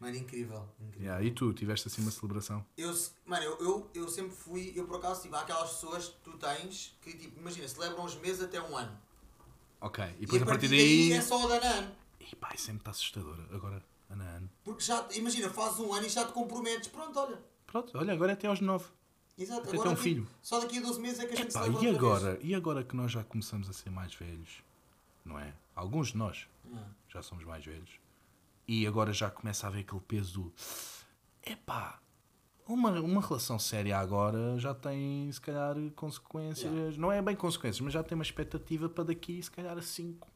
[0.01, 0.69] Mano, incrível.
[0.81, 1.01] incrível.
[1.07, 2.65] Yeah, E tu, tiveste assim uma celebração?
[2.77, 2.93] Eu,
[3.25, 6.37] mano, eu, eu, eu sempre fui, eu por acaso, tipo, há aquelas pessoas que tu
[6.37, 8.97] tens que, tipo, imagina, celebram os meses até um ano.
[9.85, 10.05] Ok.
[10.05, 11.93] E E, depois a a partir daí é só o da ano.
[12.21, 13.39] Ih, pá, isso sempre está assustador.
[13.53, 14.51] Agora, a ano.
[14.65, 16.89] Porque já, imagina, fazes um ano e já te comprometes.
[16.89, 17.39] Pronto, olha.
[17.67, 18.87] Pronto, olha, agora é até aos nove.
[19.37, 19.61] Exato.
[19.61, 20.27] Até Agora, ter um filho.
[20.41, 22.39] Só daqui a 12 meses é que a gente Epá, celebra e agora?
[22.41, 24.63] E agora que nós já começamos a ser mais velhos?
[25.25, 25.53] Não é?
[25.75, 26.73] Alguns de nós vez.
[26.73, 26.95] Yeah.
[27.09, 27.91] já somos mais velhos.
[28.67, 30.53] E agora já começa a haver aquele peso do.
[31.45, 32.01] Epá,
[32.67, 36.73] uma, uma relação séria agora já tem, se calhar, consequências.
[36.73, 36.97] Yeah.
[36.99, 40.27] Não é bem consequências, mas já tem uma expectativa para daqui, se calhar, a 5,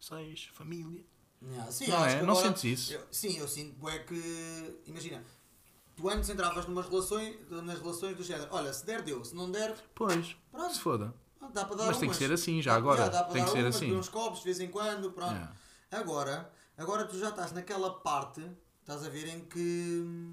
[0.00, 1.04] 6, família.
[1.42, 2.22] Yeah, Sim, Não é?
[2.22, 2.92] Não agora- sentes isso?
[2.92, 4.80] eu- sim, eu sinto é que.
[4.86, 5.24] Imagina,
[5.96, 8.48] tu antes entravas numas relações, nas relações do género.
[8.52, 9.24] Olha, se der, deu.
[9.24, 10.74] Se não der, Pois, Pronto.
[10.74, 11.12] se foda.
[11.52, 12.16] dá para dar Mas tem que umas.
[12.16, 13.02] ser assim, já agora.
[13.06, 13.92] yeah, Tem que ser umas, assim.
[13.92, 15.48] uns copos de vez em quando, pronto.
[15.90, 18.40] Agora, agora tu já estás naquela parte,
[18.80, 20.32] estás a ver, em que.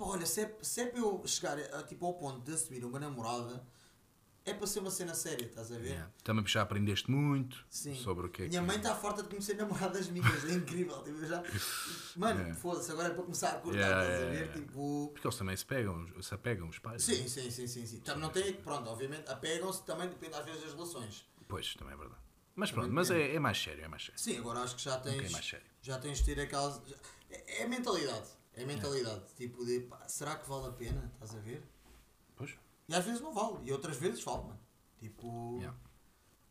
[0.00, 2.98] Olha, se é, se é para eu chegar a, tipo, ao ponto de assumir uma
[2.98, 3.64] namorada,
[4.46, 5.88] é para ser uma cena séria, estás a ver?
[5.92, 6.10] Yeah.
[6.22, 7.94] Também já aprendeste muito Sim.
[7.94, 8.66] sobre o que é Minha que.
[8.66, 11.00] mãe está farta de conhecer namoradas minhas, é incrível.
[11.04, 11.42] Tipo, já...
[12.16, 12.54] Mano, Yeah.
[12.60, 14.34] foda-se, agora é para começar a cortar, Yeah, estás a ver?
[14.34, 14.52] yeah.
[14.60, 15.10] Tipo.
[15.14, 17.02] Porque eles também se pegam, se apegam, os pais.
[17.02, 17.28] Sim, né?
[17.28, 18.00] sim, sim, sim, sim.
[18.00, 21.26] Também não tem, pronto, obviamente, apegam-se também, depende às vezes das relações.
[21.48, 22.20] Pois, também é verdade.
[22.54, 24.20] Mas pronto, mas é, é mais sério, é mais sério.
[24.20, 25.32] Sim, agora acho que já Um tens.
[25.48, 25.66] sério.
[25.82, 26.80] Já tens de ter aquelas.
[26.86, 26.96] já-
[27.30, 28.28] É, é mentalidade.
[28.56, 29.22] É mentalidade.
[29.36, 31.10] Tipo de pá, será que vale a pena?
[31.14, 31.62] Estás a ver?
[32.36, 32.54] Pois.
[32.88, 33.58] E às vezes não vale.
[33.64, 34.60] E outras vezes vale, mano.
[34.98, 35.56] Tipo.
[35.58, 35.76] Yeah.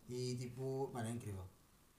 [0.10, 0.90] E tipo.
[0.94, 1.46] Mano, é incrível.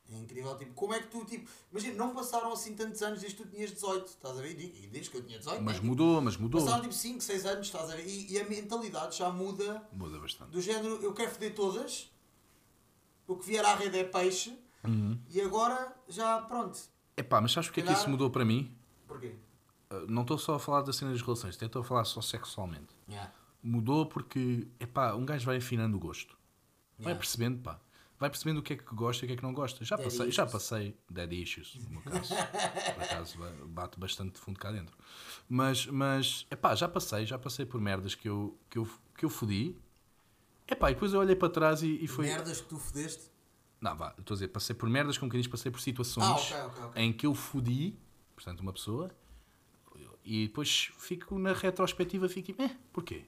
[0.07, 3.39] É incrível, tipo, como é que tu, tipo, imagina, não passaram assim tantos anos desde
[3.39, 4.51] que tu tinhas 18, estás a ver?
[4.61, 5.87] E, desde que eu tinha 18, Mas né?
[5.89, 6.61] mudou, mas mudou.
[6.63, 8.07] passaram tipo 5, 6 anos, estás a ver?
[8.07, 10.51] E, e a mentalidade já muda Muda bastante.
[10.51, 12.13] do género, eu quero foder todas,
[13.27, 14.55] o que vier à rede é peixe,
[14.87, 15.19] Uhum.
[15.31, 16.79] e agora já, pronto.
[17.17, 18.77] Epá, mas sabes porque é que isso mudou para mim?
[19.09, 19.35] Porquê?
[20.03, 22.95] Uh, Não estou só a falar da cena das relações, estou a falar só sexualmente.
[23.09, 23.33] Yeah.
[23.63, 26.37] Mudou porque, epá, um gajo vai afinando o gosto.
[26.99, 27.19] Vai Yeah.
[27.19, 27.81] percebendo, pá.
[28.19, 29.85] Vai percebendo o que é que gosta e o que é que não gosta.
[29.85, 32.33] Já passei, já passei dead issues, no meu caso.
[32.95, 34.97] Por acaso ba- bate bastante fundo cá dentro.
[35.49, 38.89] Mas, mas, epá, já passei, já passei por merdas que eu, que eu,
[39.19, 39.77] que eu fodi.
[40.67, 42.27] Epá, e depois eu olhei para trás e, e foi...
[42.27, 43.31] Merdas que tu fodeste?
[43.81, 46.35] Não, vá, estou a dizer, passei por merdas, como quem diz, passei por situações Ah,
[46.35, 47.03] ok, ok, ok.
[47.03, 47.99] em que eu fodi,
[48.35, 49.11] portanto, uma pessoa,
[50.25, 53.25] e depois fico na retrospectiva, fico tipo, eh, porquê?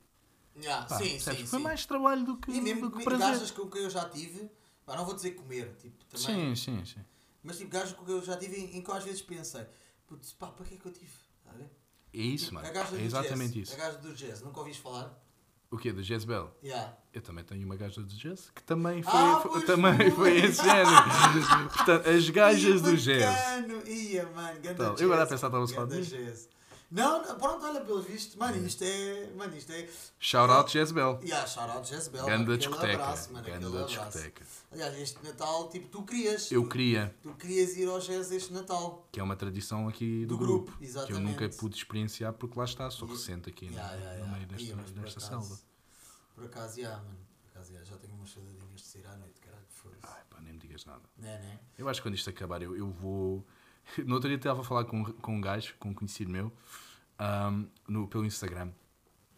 [0.59, 1.41] Yeah, Pá, sim, percebes?
[1.41, 1.63] sim, Foi sim.
[1.65, 3.53] mais trabalho do que, E mesmo do que prazer.
[3.53, 4.51] com que eu já tive,
[4.87, 7.05] pá, não vou dizer comer, tipo, também, Sim, sim, sim.
[7.43, 9.67] mas tipo, gajos com que eu já tive em, em que eu às vezes pensei,
[10.07, 11.13] putz, pá, para que é que eu tive?
[11.45, 11.53] Tá?
[11.55, 12.67] É isso, Tipo, mano.
[12.69, 13.75] É do exatamente jazz, isso.
[13.75, 15.23] A gaja do jazz, nunca ouviste falar?
[15.71, 15.93] O quê?
[15.93, 16.57] Do Jezebel?
[16.63, 16.97] Yeah.
[17.13, 20.11] Eu também tenho uma gaja do jazz que também foi, Ah, foi- também foi.
[20.13, 21.69] foi esse género.
[21.75, 23.35] Portanto, as gajas do Ia, jazz.
[23.37, 23.87] bacano.
[23.87, 25.03] Ia, mano, Então, eu jazz.
[25.03, 25.89] agora a pensar, estava-se a falar
[26.89, 29.89] Não, não, pronto, olha, pelos vistos, mano, isto é, mano, isto é...
[30.21, 31.19] Shout out Jezebel.
[31.23, 32.93] Yeah, shout out Jezebel, Ganda discoteca.
[33.03, 34.47] abraço, mano, Ganda discoteca.
[34.71, 36.51] Aliás, este Natal, tipo, tu querias.
[36.53, 39.09] Eu tu, queria, Tu querias ir ao jazz este Natal.
[39.11, 41.23] que é uma tradição aqui do, Do grupo, grupo, que eu exatamente.
[41.25, 44.37] nunca pude experienciar porque lá está, sou recente aqui Yeah, no, yeah, no yeah.
[44.37, 45.61] meio desta, por desta acaso- selva.
[46.37, 47.19] Por acaso, já, mano.
[47.43, 50.07] Por acaso, já, já tenho umas saudadinhas de sair à noite, caralho, foda-se.
[50.07, 51.03] Ai, pá, nem me digas nada.
[51.19, 51.59] Né, né?
[51.77, 53.45] Eu acho que quando isto acabar, eu, eu vou.
[54.05, 56.53] No outro dia estava a falar com, com um gajo, com um conhecido meu,
[57.19, 58.71] ahm, no, pelo Instagram,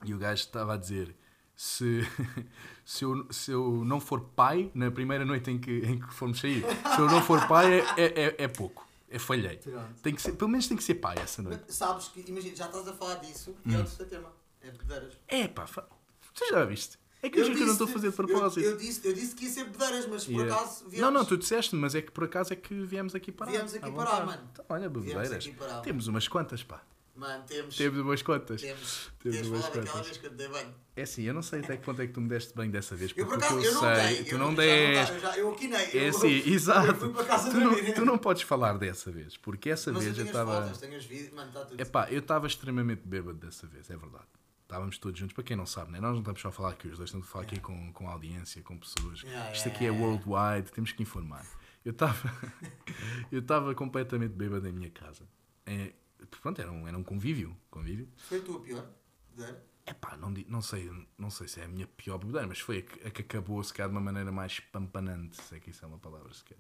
[0.05, 1.15] e o gajo estava a dizer:
[1.55, 2.01] se,
[2.85, 6.41] se, eu, se eu não for pai na primeira noite em que, em que formos
[6.41, 8.87] sair, se eu não for pai, é, é, é- é pouco.
[9.11, 9.57] É falhei.
[9.57, 10.03] Pronto.
[10.03, 11.63] Tem que ser, pelo menos tem que ser pai essa noite.
[11.67, 13.75] Mas Sabes que, imagina, já estás a falar disso e Hum.
[13.77, 14.33] é o terceiro tema.
[14.61, 15.19] É bedeiras.
[15.29, 15.89] É pá, fa-
[16.35, 16.99] tu já viste?
[17.23, 18.61] É que eu, juro que eu não estou a fazer de propósito.
[18.61, 20.55] Eu, eu, disse, eu disse que ia ser bedeiras, mas por Yeah.
[20.55, 21.01] acaso viemos.
[21.01, 23.51] Não, não, tu disseste, mas é que por acaso é que viemos aqui parar.
[23.51, 24.27] Viemos aqui parar, vontade.
[24.27, 24.49] mano.
[24.53, 25.47] Então, olha, bebedeiras.
[25.49, 25.81] parar.
[25.81, 26.81] Temos umas quantas, pá.
[27.17, 27.77] Mano, temos.
[27.77, 28.61] Temos umas quantas.
[28.61, 29.11] Temos.
[29.21, 30.07] Temos umas daquela quantas.
[30.07, 30.73] vez que eu te dei banho.
[30.95, 32.95] É assim, eu não sei até que ponto é que tu me deste bem dessa
[32.95, 33.11] vez.
[33.17, 34.25] Eu Porque por o que acaso, eu eu não sei, dei.
[34.25, 35.15] tu eu não deste.
[35.15, 35.81] eu já, eu aquinei.
[35.87, 36.95] É eu, assim, Eu exato.
[36.95, 37.95] fui para casa Tu não, Miriam.
[37.95, 40.63] tu não podes falar dessa vez, porque essa Mas eu vez eu tenho as estava.
[40.67, 41.81] fotos, tenho os vídeos, mano, está tudo.
[41.81, 44.25] Epá, eu estava extremamente bêbado dessa vez, é verdade.
[44.69, 45.99] Estávamos todos juntos, para quem não sabe, né?
[45.99, 48.07] nós não estamos só a falar aqui, os dois estamos a falar aqui com, com
[48.07, 49.23] audiência, com pessoas.
[49.23, 50.29] Yeah, Isto yeah, aqui é yeah, yeah.
[50.29, 51.47] worldwide, temos que informar.
[51.83, 52.31] Eu estava
[53.33, 55.27] eu estava completamente bêbado em minha casa.
[55.65, 55.95] É,
[56.43, 57.57] pronto, era um, era um convívio.
[57.71, 58.11] convívio.
[58.19, 58.87] Foi a tua pior?
[59.31, 59.65] bebedeira?
[59.87, 62.83] Epá, não, não, sei, não sei se é a minha pior bebedeira, mas foi a
[62.83, 65.83] que, a que acabou se calhar de uma maneira mais pampanante, se é que isso
[65.83, 66.59] é uma palavra sequer.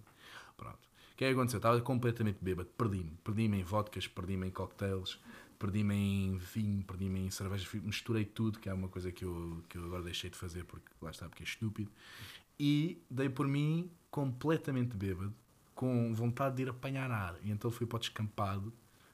[0.56, 0.78] Pronto.
[1.12, 1.58] O que é que aconteceu?
[1.58, 3.18] Eu estava completamente bêbado, perdi-me.
[3.22, 5.20] Perdi-me em vodkas, perdi-me em cocktails,
[5.58, 9.62] perdi-me em vinho, perdi-me em cervejas, fui- misturei tudo, que é uma coisa que eu,
[9.68, 11.90] que eu agora deixei de fazer porque lá está, porque é estúpido.
[12.58, 15.34] E dei por mim completamente bêbado,
[15.74, 17.36] com vontade de ir apanhar ar.
[17.42, 18.72] E então fui para o descampado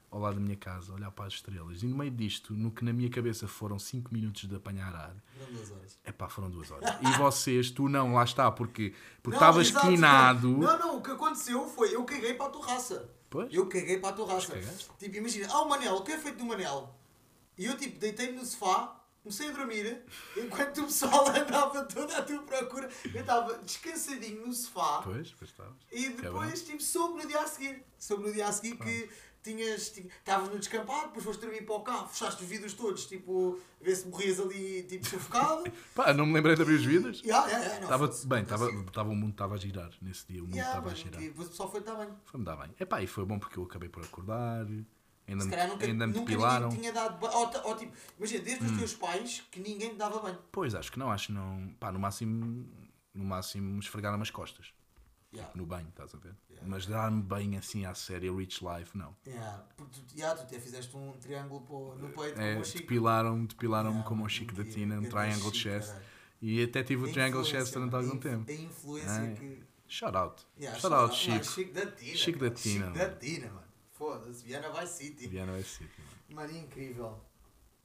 [0.09, 1.83] ao lado da minha casa, a olhar para as estrelas.
[1.83, 5.15] E no meio disto, no que na minha cabeça foram 5 minutos de apanhar ar,
[5.37, 5.99] Foram duas horas.
[6.05, 6.89] é pá, foram duas horas.
[7.01, 10.47] E vocês, tu não, lá está, porque porque estavas exato, quinado.
[10.57, 13.09] Não, não, o que aconteceu foi eu caguei para a tua raça.
[13.35, 13.53] Pois.
[13.53, 14.57] Eu caguei para a tua raça.
[14.97, 16.89] Tipo, imagina, ah, o Manel, o que é feito do Manel?
[17.57, 20.01] E eu, tipo, deitei-me no sofá, comecei a dormir,
[20.37, 22.89] enquanto o pessoal andava todo à tua procura.
[23.13, 25.01] Eu estava descansadinho no sofá.
[25.03, 25.73] Pois, pois estavas.
[25.91, 27.83] E depois, tipo, soube no dia a seguir.
[27.99, 29.09] Soube no dia a seguir que
[29.45, 29.89] tinhas.
[29.89, 33.59] tinha- Estavas no descampado, depois foste dormir para o carro, fechaste os vidros todos, tipo,
[33.79, 35.63] a ver se morrias ali, tipo, sufocado.
[35.95, 37.21] Pá, não me lembrei de abrir os vidros.
[37.21, 38.81] Yeah, yeah, yeah, não, Estava fosse- bem, estava, assim.
[38.85, 40.41] estava, o mundo estava a girar nesse dia.
[40.43, 41.21] O mundo estava a girar.
[41.21, 42.09] depois o pessoal foi estar bem.
[42.25, 42.75] Foi-me dar bem.
[42.79, 44.65] Epá, e foi bom porque eu acabei por acordar.
[45.27, 46.69] Ainda, Se me, calhar nunca, ainda me nunca depilaram.
[46.69, 47.33] tinha dado banho.
[47.33, 48.71] Ou, ou, tipo, imagina, desde Hum.
[48.73, 50.37] os teus pais que ninguém te dava banho.
[50.51, 51.73] Pois, acho que não, acho que não.
[51.79, 52.67] Pá, no máximo,
[53.13, 54.71] no máximo esfregaram as costas.
[55.35, 55.51] Yeah.
[55.55, 56.35] No banho, estás a ver?
[56.49, 56.67] Yeah.
[56.67, 59.15] Mas dar-me bem assim à série, Rich Life, não.
[59.27, 59.63] Yeah.
[59.75, 62.79] Porque tu, yeah, tu até fizeste um triângulo no peito É, como o Chico.
[62.79, 64.63] depilaram-me depilaram Yeah, como o Chico da.
[64.63, 65.87] Tina, um Triangle Chest.
[65.89, 66.05] caralho.
[66.41, 68.49] E até tive o A Triangle influência, Chest durante algum tempo.
[68.49, 69.33] A influência É.
[69.33, 69.63] que.
[69.87, 70.45] Shout out.
[70.59, 71.55] Yeah, Shout out, mano, Chico.
[71.55, 72.15] Chico da Tina.
[72.17, 72.49] Chico da.
[72.51, 73.19] Tina, Chico da mano.
[73.19, 73.65] Tina, mano.
[73.91, 75.27] Foda-se, Viana Vice City.
[75.27, 75.91] Viana West City.
[76.29, 76.47] mano.
[76.47, 77.19] Mano, incrível.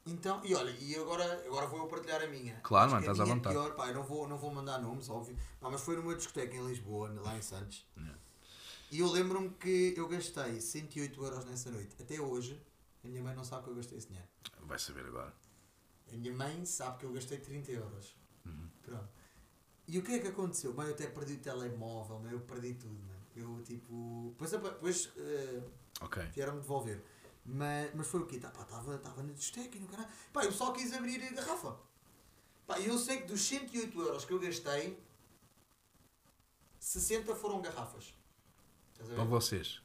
[0.07, 2.59] Então, e olha, e agora, agora vou eu partilhar a minha.
[2.63, 3.55] Claro, mano, estás à é vontade.
[3.55, 5.37] Pior, pá, eu não vou, não vou mandar nomes, óbvio.
[5.61, 7.87] Não, mas foi numa discoteca em Lisboa, lá em Santos.
[7.97, 8.19] Yeah.
[8.91, 11.95] E eu lembro-me que eu gastei 108 euros nessa noite.
[12.01, 12.61] Até hoje,
[13.05, 14.29] a minha mãe não sabe que eu gastei esse dinheiro.
[14.63, 15.33] Vai saber agora.
[16.13, 18.17] A minha mãe sabe que eu gastei 30 euros.
[18.45, 18.69] Uhum.
[18.83, 19.09] Pronto.
[19.87, 20.73] E o que é que aconteceu?
[20.75, 23.21] Mãe, eu até perdi o telemóvel, mãe, eu perdi tudo, mano.
[23.37, 24.31] Eu, tipo...
[24.39, 25.63] Depois, depois eh,
[26.01, 26.23] Ok.
[26.35, 27.03] vieram-me devolver.
[27.45, 28.39] Mas, mas foi o quê?
[28.39, 30.09] Tá, Estava tava na discoteca e no caralho.
[30.33, 31.77] Pá, eu só quis abrir a garrafa.
[32.67, 34.99] Pá, eu sei que dos 108 euros que eu gastei,
[36.79, 38.15] 60 foram garrafas.
[39.15, 39.81] Para vocês.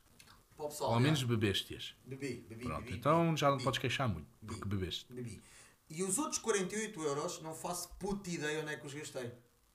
[0.55, 0.89] Para o pessoal.
[0.91, 1.27] Ou ao menos já.
[1.27, 1.95] bebeste-as.
[2.05, 3.63] Bebi, bebi, Pronto, bebi, então já não bebi.
[3.65, 5.11] podes queixar muito, porque bebeste.
[5.11, 5.41] bebi.
[5.89, 9.31] E os outros 48 euros, não faço puta ideia onde é que os gastei.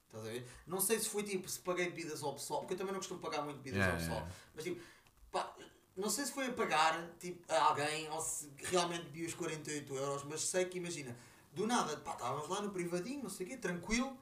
[0.07, 0.47] Estás a ver?
[0.66, 3.20] Não sei se foi tipo, se paguei bebidas ao pessoal, porque eu também não costumo
[3.20, 4.18] pagar muito bebidas Yeah, ao pessoal.
[4.20, 4.35] yeah.
[4.55, 4.83] Mas tipo,
[5.31, 5.57] pá,
[6.01, 9.94] não sei se foi a pagar tipo, a alguém ou se realmente bebi os 48
[9.94, 11.16] euros, mas sei que imagina,
[11.53, 14.16] do nada, pá, estávamos lá no privadinho, não sei o quê, tranquilo.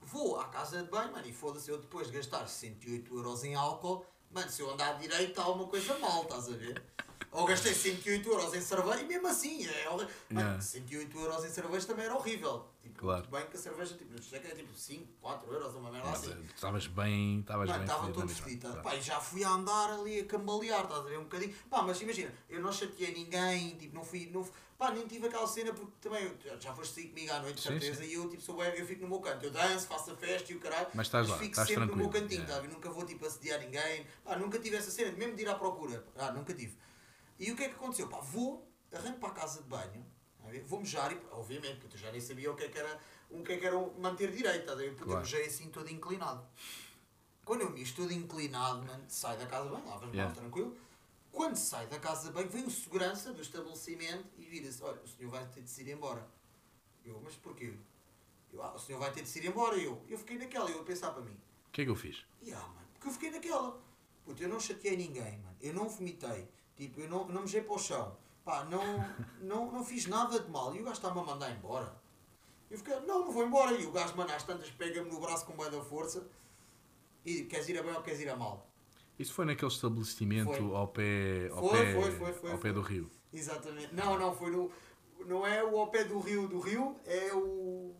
[0.00, 3.54] Vou à casa de banho, mano, e foda-se eu depois de gastar 108 euros em
[3.54, 6.82] álcool, mano, se eu andar direito está alguma coisa mal, estás a ver?
[7.32, 9.84] Ou gastei 108 euros em cerveja e mesmo assim, é.
[9.88, 10.60] Mano, Yeah.
[10.60, 12.66] 108 euros em cerveja também era horrível.
[12.82, 13.26] Tipo, Claro.
[13.30, 16.30] bem que a cerveja, tipo, discoteca é tipo 5, 4 euros, uma merda assim.
[16.30, 18.44] eh, estavas bem, estavas bem estava todo mesma.
[18.44, 18.72] fedido.
[18.74, 18.82] tá?
[18.82, 21.18] Pá, já fui a andar ali a cambalear, estás a ver?
[21.18, 21.54] Um bocadinho.
[21.70, 24.28] Pá, mas imagina, eu não chateei ninguém, tipo, não fui.
[24.30, 26.30] Não, pá, nem tive aquela cena porque também
[26.60, 29.02] já- foste sair comigo à noite, de certeza, e eu, tipo, sou bem, eu fico
[29.02, 29.42] no meu canto.
[29.46, 30.88] Eu danço, faço a festa e o caralho.
[30.92, 32.60] Mas estás lá, fico sempre no meu cantinho, yeah.
[32.60, 32.68] tá?
[32.68, 34.06] Nunca vou, tipo, assediar ninguém.
[34.22, 36.04] Pá, nunca tive essa cena, mesmo de ir à procura.
[36.16, 36.76] Ah, nunca tive.
[37.42, 38.08] E o que é que aconteceu?
[38.08, 40.06] Pá, vou, arranco para a casa de banho,
[40.38, 43.00] tá vou mejar, e, obviamente, porque eu já nem sabia o que é que era,
[43.28, 44.90] o que é que era manter direito, ver?
[44.90, 45.18] Porque Claro.
[45.18, 46.46] eu mejei assim todo inclinado.
[47.44, 50.34] Quando eu mijo todo inclinado, mano, sai da casa de banho, lava as mãos, Yeah.
[50.40, 50.76] tranquilo.
[51.32, 55.08] Quando sai da casa de banho, vem o segurança do estabelecimento e vira-se: Olha, o
[55.08, 56.24] senhor vai ter de se ir embora.
[57.04, 57.74] Eu, mas porquê?
[58.52, 59.76] Eu, ah, o senhor vai ter de se ir embora.
[59.76, 61.36] Eu, eu fiquei naquela, eu a pensar para mim:
[61.66, 62.24] O que é que eu fiz?
[62.40, 63.82] Ya, mano, porque eu fiquei naquela.
[64.24, 65.56] Puta, eu não chateei ninguém, mano.
[65.60, 66.48] Eu não vomitei.
[66.76, 68.16] Tipo, eu não, não mejei para o chão.
[68.44, 68.82] Pá, não,
[69.40, 70.74] não, não fiz nada de mal.
[70.74, 71.94] E o gajo está-me a mandar embora.
[72.70, 73.72] Eu fiquei, não, não vou embora.
[73.72, 76.26] E o gajo, mano, às tantas pega-me no braço com bem da força.
[77.24, 78.66] E queres ir a bem ou queres ir a mal?
[79.18, 80.74] Isso foi naquele estabelecimento Foi.
[80.74, 83.10] ao pé, ao Foi, pé, foi, foi, foi, ao pé do rio.
[83.32, 83.94] Exatamente.
[83.94, 84.70] Não, não, foi no.
[85.26, 87.94] Não é o ao pé do rio do rio, é o.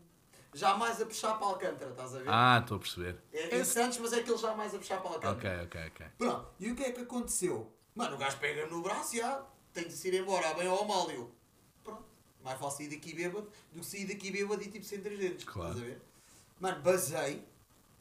[0.55, 2.29] Já mais a puxar para Alcântara, estás a ver?
[2.29, 3.23] Ah, estou a perceber.
[3.33, 5.63] é em Santos, mas é aquele já mais a puxar para Alcântara.
[5.63, 6.07] Ok, ok, ok.
[6.19, 7.73] Pronto, e o que é que aconteceu?
[7.95, 10.85] Mano, o gajo pega no braço e ah, tem de se ir embora, bem ou
[10.85, 11.11] mal.
[11.11, 11.31] Eu,
[11.85, 12.05] pronto,
[12.43, 15.45] mais fácil sair daqui bêbado do que sair daqui bêbado e tipo sem três dentes.
[15.45, 15.71] Claro.
[15.71, 16.03] Estás a ver?
[16.59, 17.45] Mano, basei.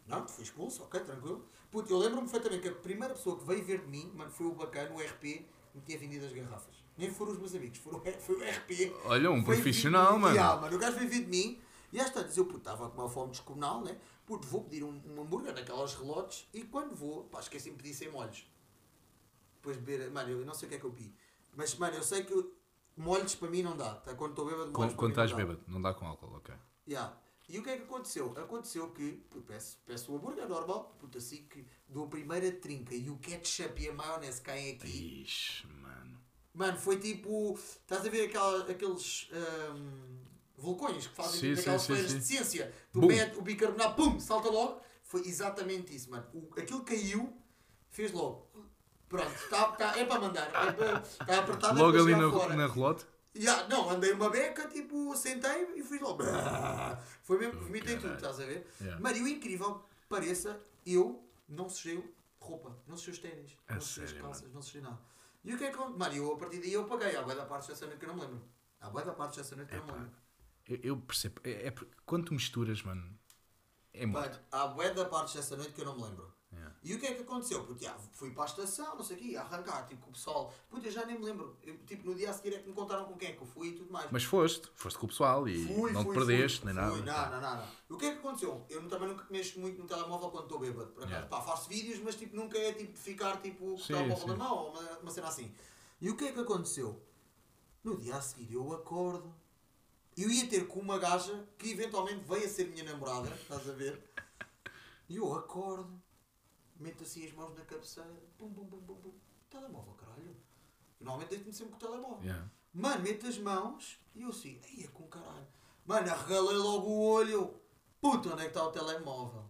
[0.08, 1.46] Não, fui expulso, ok, tranquilo.
[1.70, 4.46] Puto, eu lembro-me perfeitamente que a primeira pessoa que veio ver de mim, mano, foi
[4.46, 6.76] o bacana, o RP, que me tinha vendido as garrafas.
[6.98, 8.94] Nem foram os meus amigos, foram, foi o RP.
[9.06, 10.36] Olha, um profissional, mano.
[10.36, 10.76] Yeah, mano.
[10.76, 11.62] O gajo veio vir de mim
[11.92, 13.98] e às tantas eu puto, estava com uma fome descomunal, né?
[14.26, 17.96] Puto, vou pedir um, um hambúrguer naquelas relotes e quando vou, pá, esqueci-me de pedir
[17.96, 18.46] sem molhos.
[19.62, 21.14] Depois de beber, mano, eu não sei o que é que eu pedi.
[21.56, 22.34] Mas, mano, eu sei que
[22.98, 23.94] molhos para mim não dá.
[23.94, 24.16] Tá?
[24.16, 25.38] Quando estou bêbado, molhos Quando, quando não estás dá.
[25.38, 26.56] bêbado, não dá com álcool, ok.
[26.88, 27.16] Yeah.
[27.48, 28.34] E o que é que aconteceu?
[28.38, 32.96] Aconteceu que pô, peço, peço o hambúrguer normal, puto, assim que dou a primeira trinca
[32.96, 35.22] e o ketchup e a maionese caem aqui.
[35.22, 36.20] Ixi, mano.
[36.54, 37.54] Mano, foi tipo.
[37.54, 39.30] Estás a ver aquela, aqueles
[39.76, 40.18] hum,
[40.58, 42.18] vulcões que fazem Sim, tipo, sim, aquelas sim, sim.
[42.18, 42.74] de ciência?
[42.92, 44.82] Tu metes o bicarbonato, pum, salta logo.
[45.04, 46.26] Foi exatamente isso, mano.
[46.34, 47.38] O, aquilo caiu,
[47.90, 48.50] fez logo.
[49.12, 50.48] Pronto, tá, tá, é para mandar.
[50.48, 52.56] É para, está apertado é Logo para ali na, fora.
[52.56, 53.06] na relote.
[53.36, 56.24] Ya, não, andei uma beca, tipo, sentei e fui logo.
[57.24, 58.66] Foi mesmo, vomitei tudo, estás a ver?
[58.80, 59.02] Yeah.
[59.02, 62.02] O incrível pareça, eu não sujei
[62.40, 65.00] roupa, não sujei os ténis, não sujei as calças, não sujei nada.
[65.44, 65.90] E o que é que eu.
[65.90, 67.16] Mano, eu a partir daí eu paguei.
[67.16, 68.42] Há boa da parte dessa noite que eu não me lembro.
[68.80, 70.16] Há boa da parte dessa noite que eu não me lembro.
[70.68, 71.42] Eu, eu percebo.
[71.44, 71.74] É, é
[72.06, 73.18] quando tu misturas, mano,
[73.94, 74.40] é muito.
[74.52, 76.34] há bué da parte dessa noite que eu não me lembro.
[76.84, 77.64] E o que é que aconteceu?
[77.64, 80.14] Porque ah, fui para a estação, não sei o quê, a arrancar, tipo, com o
[80.14, 80.52] pessoal.
[80.68, 81.56] Puta, eu já nem me lembro.
[81.62, 83.46] Eu, tipo, no dia a seguir é que me contaram com quem é que eu
[83.46, 84.10] fui e tudo mais.
[84.10, 87.02] Mas foste, foste com o pessoal e Fui, não fui, te perdeste fui, nem fui,
[87.04, 87.40] nada.
[87.40, 87.68] Não, não.
[87.90, 88.66] O que é que aconteceu?
[88.68, 90.88] Eu também nunca mexo muito no telemóvel quando estou bêbado.
[90.88, 91.28] Por acaso, Yeah.
[91.28, 94.58] pá, faço vídeos, mas tipo, nunca é tipo ficar tipo, com o telemóvel na mão
[94.58, 95.54] ou uma, uma cena assim.
[96.00, 97.00] E o que é que aconteceu?
[97.84, 99.32] No dia a seguir eu acordo.
[100.18, 103.72] Eu ia ter com uma gaja que eventualmente veio a ser minha namorada, estás a
[103.72, 104.02] ver?
[105.08, 106.02] E eu acordo,
[106.82, 109.14] meto assim as mãos na cabeceira, pum, pum, pum, pum, pum.
[109.50, 110.36] Telemóvel, caralho.
[111.00, 112.24] Normalmente deito-me sempre com o telemóvel.
[112.24, 112.50] Yeah.
[112.74, 115.48] Mano, meto as mãos e eu assim, aí é com caralho.
[115.86, 117.54] Mano, arregalei logo o olho.
[118.00, 119.44] Puta, onde é que está o telemóvel?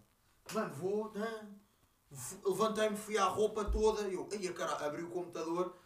[0.53, 1.47] Mano, vou, né?
[2.43, 4.07] Levantei-me, fui à roupa toda.
[4.07, 5.77] e Eu, aí a caralho, abri o computador,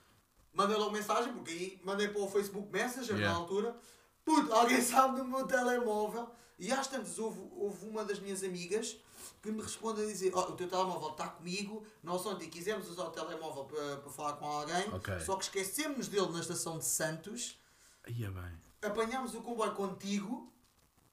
[0.54, 3.34] mandei logo mensagem, porque aí mandei para o Facebook Messenger Yeah.
[3.34, 3.78] na altura.
[4.24, 6.30] Puta, alguém sabe do meu telemóvel?
[6.58, 8.98] E às tantas houve, houve uma das minhas amigas
[9.42, 13.06] que me responde a dizer: "Ó, o teu telemóvel está comigo, nós ontem quisemos usar
[13.06, 15.20] o telemóvel para, para falar com alguém, Ok.
[15.22, 17.60] só que esquecemos dele na estação de Santos,
[18.04, 18.62] Aí é bem.
[18.82, 20.52] apanhámos o comboio contigo,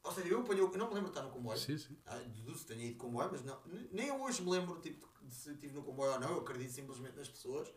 [0.02, 1.96] ou seja, eu apanhei, eu não me lembro de estar no comboio, Sim, sim.
[2.06, 3.58] ah, deduzo que tenha ido de comboio, mas não,
[3.92, 7.16] nem hoje me lembro tipo, de se estive no comboio ou não, eu acredito simplesmente
[7.16, 7.72] nas pessoas.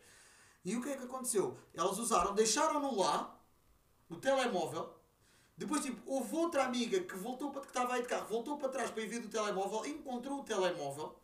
[0.64, 1.56] E o que é que aconteceu?
[1.72, 3.40] Elas usaram, deixaram-no lá,
[4.10, 4.92] o telemóvel,
[5.56, 8.68] depois tipo, houve outra amiga que voltou para que estava aí de carro, voltou para
[8.68, 11.18] trás para ir ver do telemóvel, encontrou o telemóvel,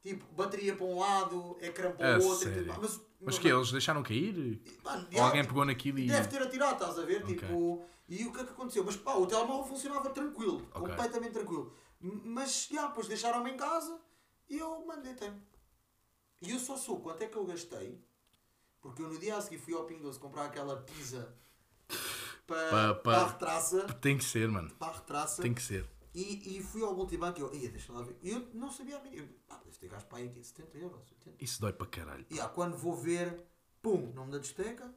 [0.00, 2.58] tipo, bateria para um lado, ecrã para o outro, sério?
[2.58, 2.80] tudo mais.
[2.80, 4.62] mas, Mas que eles deixaram cair?
[4.84, 6.06] Mano, Ou alguém tipo, pegou naquilo e.
[6.06, 7.22] Deve ter atirado, estás a ver?
[7.24, 7.34] Ok.
[7.34, 8.84] Tipo, e o que é que aconteceu?
[8.84, 10.80] Mas pá, o telemóvel funcionava tranquilo, Ok.
[10.80, 11.74] completamente tranquilo.
[12.00, 14.00] Mas, já, depois deixaram-me em casa
[14.48, 15.40] e eu mandei tempo.
[16.40, 18.00] E eu só sou quanto é que eu gastei,
[18.80, 21.32] porque eu no dia a seguir fui ao Pingo comprar aquela pizza
[22.46, 24.70] para, Pa- pa- para a retraça, Tem que ser, mano.
[24.76, 25.88] para a retraça Tem que ser.
[26.14, 28.16] e, e fui ao multibanco e eu, ia, deixa lá ver.
[28.22, 29.28] E eu não sabia a mínima.
[29.48, 31.42] Pá, deve ter gasto para aí aqui 70 euros, 80.
[31.44, 32.26] Isso dói para caralho.
[32.30, 33.42] E ah, quando vou ver,
[33.80, 34.92] pum, nome da discoteca,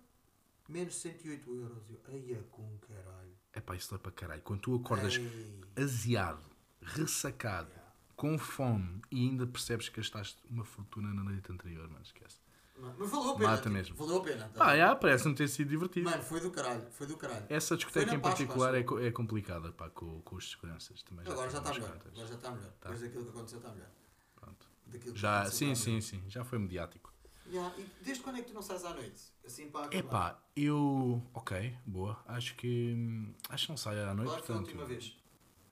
[0.67, 1.89] menos 108 euros.
[1.89, 3.35] Eu, ai, é com caralho.
[3.53, 4.41] É pá, isso dói para caralho.
[4.41, 5.61] Quando tu acordas Ei.
[5.77, 6.43] aziado,
[6.81, 7.71] ressacado,
[8.15, 12.37] com fome e ainda percebes que gastaste uma fortuna na noite anterior, mano, esquece.
[12.77, 13.49] Mas valeu a pena.
[13.49, 13.95] Mata tipo, mesmo.
[13.95, 14.49] Valeu a pena.
[14.49, 14.59] tá?
[14.65, 16.09] Pá, já, parece-me ter sido divertido.
[16.09, 16.85] Mano, foi do caralho.
[16.91, 17.45] Foi do caralho.
[17.49, 21.01] Essa discoteca em Páscoa, particular acho é, é complicada pá, com, com os seguranças.
[21.03, 22.01] Também Agora já tive está melhor.
[22.05, 22.69] Agora já está melhor.
[22.71, 22.89] Tá.
[22.89, 23.89] Depois daquilo que aconteceu está melhor.
[24.35, 24.67] Pronto.
[24.87, 26.01] Daquilo Já, sim, está sim, melhor.
[26.01, 26.23] sim.
[26.27, 27.13] Já foi mediático.
[27.51, 29.21] Já, E desde quando é que tu não sais à noite?
[29.45, 29.97] Assim para acabar.
[29.99, 31.23] Epá, eu.
[31.33, 32.19] Ok, boa.
[32.27, 33.33] Acho que.
[33.49, 34.79] Acho que não saio à noite, Qual é que foi a portanto.
[34.79, 35.15] última vez?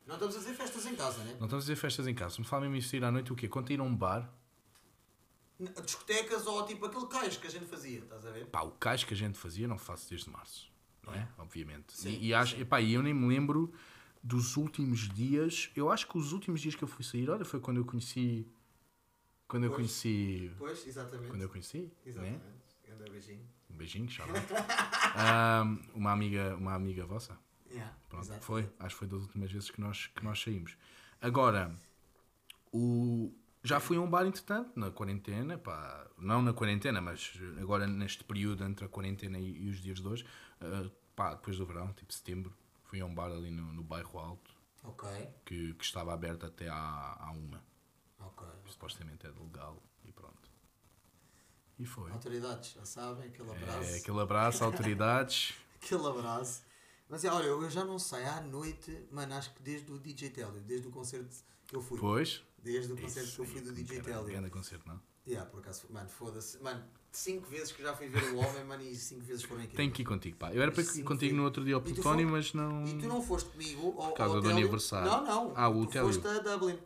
[0.06, 1.36] Não estamos a fazer festas em casa, né?
[1.40, 2.36] Não estamos a fazer festas em casa.
[2.36, 3.48] Se me falam isso ir à noite, o quê?
[3.48, 4.32] Quando ir a um bar,
[5.60, 8.48] Discotecas ou tipo aquele cais que a gente fazia, estás a ver?
[8.48, 10.72] pá, o cais que a gente fazia não faço desde março.
[11.06, 11.28] Não é?
[11.38, 11.94] Obviamente.
[11.94, 13.74] Sim, e, e acho, epá, eu nem me lembro
[14.22, 15.70] dos últimos dias.
[15.76, 18.48] Eu acho que os últimos dias que eu fui sair, olha, foi quando eu conheci.
[19.48, 19.78] Quando eu Pois.
[19.82, 20.52] conheci.
[20.58, 21.30] Pois, exatamente.
[21.30, 21.92] Quando eu conheci, né?
[22.06, 22.64] Exatamente.
[23.12, 23.46] Beijinho.
[23.70, 24.48] Um beijinho, shout out.
[25.94, 27.38] um, uma amiga, uma amiga vossa.
[27.70, 28.70] Yeah, Pronto, foi.
[28.80, 30.78] Acho que foi das últimas vezes que nós, que nós saímos.
[31.20, 31.76] Agora,
[32.72, 32.80] o,
[33.64, 38.24] já fui a um bar, entretanto, na quarentena, pá, não na quarentena, mas agora neste
[38.24, 40.26] período entre a quarentena e, e os dias de hoje,
[40.60, 42.54] ah, pá, depois do verão, tipo setembro,
[42.84, 44.52] fui a um bar ali no, no bairro Alto,
[44.84, 45.10] Ok,
[45.46, 47.64] que, que estava aberto até à, à uma.
[48.20, 48.46] ok.
[48.66, 50.52] Supostamente é legal e pronto.
[51.80, 52.12] E foi.
[52.12, 53.90] Autoridades, já sabem, aquele abraço.
[53.90, 55.54] É, aquele abraço, autoridades.
[55.84, 56.64] Aquele abraço.
[57.10, 60.30] Mas é, olha, eu já não saio à noite, mano, acho que desde o DJ
[60.30, 61.36] Telly, desde o concerto
[61.68, 62.00] que eu fui.
[62.00, 62.42] Pois.
[62.64, 64.32] Desde o concerto Isso que eu fui do DJ caralho, Telly.
[64.32, 65.00] Grande concerto, não?
[65.28, 66.62] Yeah, por acaso, mano, foda-se.
[66.62, 69.76] Mano, cinco vezes que já fui ver o homem, mano, e cinco vezes foram aqui.
[69.76, 70.54] Tenho que ir contigo, pá.
[70.54, 72.86] Eu era para ir contigo no outro dia ao Plutónio, mas não.
[72.86, 75.10] E tu não foste comigo ao, Por causa ao do aniversário.
[75.10, 75.54] Não, não.
[75.56, 76.14] Ah, o tu Telly.
[76.14, 76.78] foste a Dublin.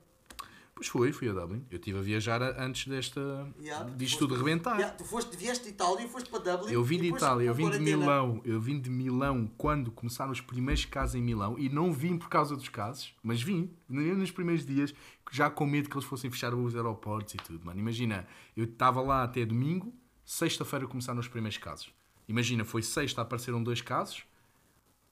[0.78, 1.66] Pois fui, fui a Dublin.
[1.72, 3.52] Eu estive a viajar antes desta.
[3.60, 4.76] Yeah, disto tudo rebentar.
[4.76, 6.72] Yeah, tu foste, vieste de Itália e foste para Dublin.
[6.72, 7.80] Eu vim de Itália, eu vim de.
[7.80, 12.16] Milão, eu vim de Milão quando começaram os primeiros casos em Milão e não vim
[12.16, 14.94] por causa dos casos, mas vim nos primeiros dias
[15.32, 17.80] já com medo que eles fossem fechar os aeroportos e tudo, mano.
[17.80, 19.92] Imagina, eu estava lá até domingo,
[20.24, 21.92] sexta-feira começaram os primeiros casos.
[22.28, 24.24] Imagina, foi sexta apareceram dois casos,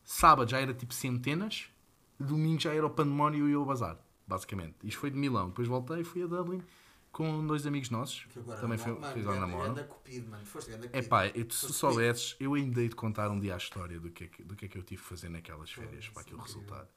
[0.03, 1.71] sábado já era tipo centenas,
[2.19, 3.97] domingo já era o pandemónio e eu ao bazar,
[4.27, 4.75] basicamente.
[4.83, 6.61] Isto foi de Milão, depois voltei, fui a Dublin,
[7.11, 8.25] com dois amigos nossos.
[8.25, 10.45] Que agora Também foi, mano, que cupido, mano.
[10.45, 13.57] Foste ganda É pá, eu, se soubesses, eu ainda hei de contar um dia a
[13.57, 16.09] história do que é que, do que, é que eu tive de fazer naquelas férias
[16.09, 16.61] para aquilo incrível.
[16.63, 16.87] resultar.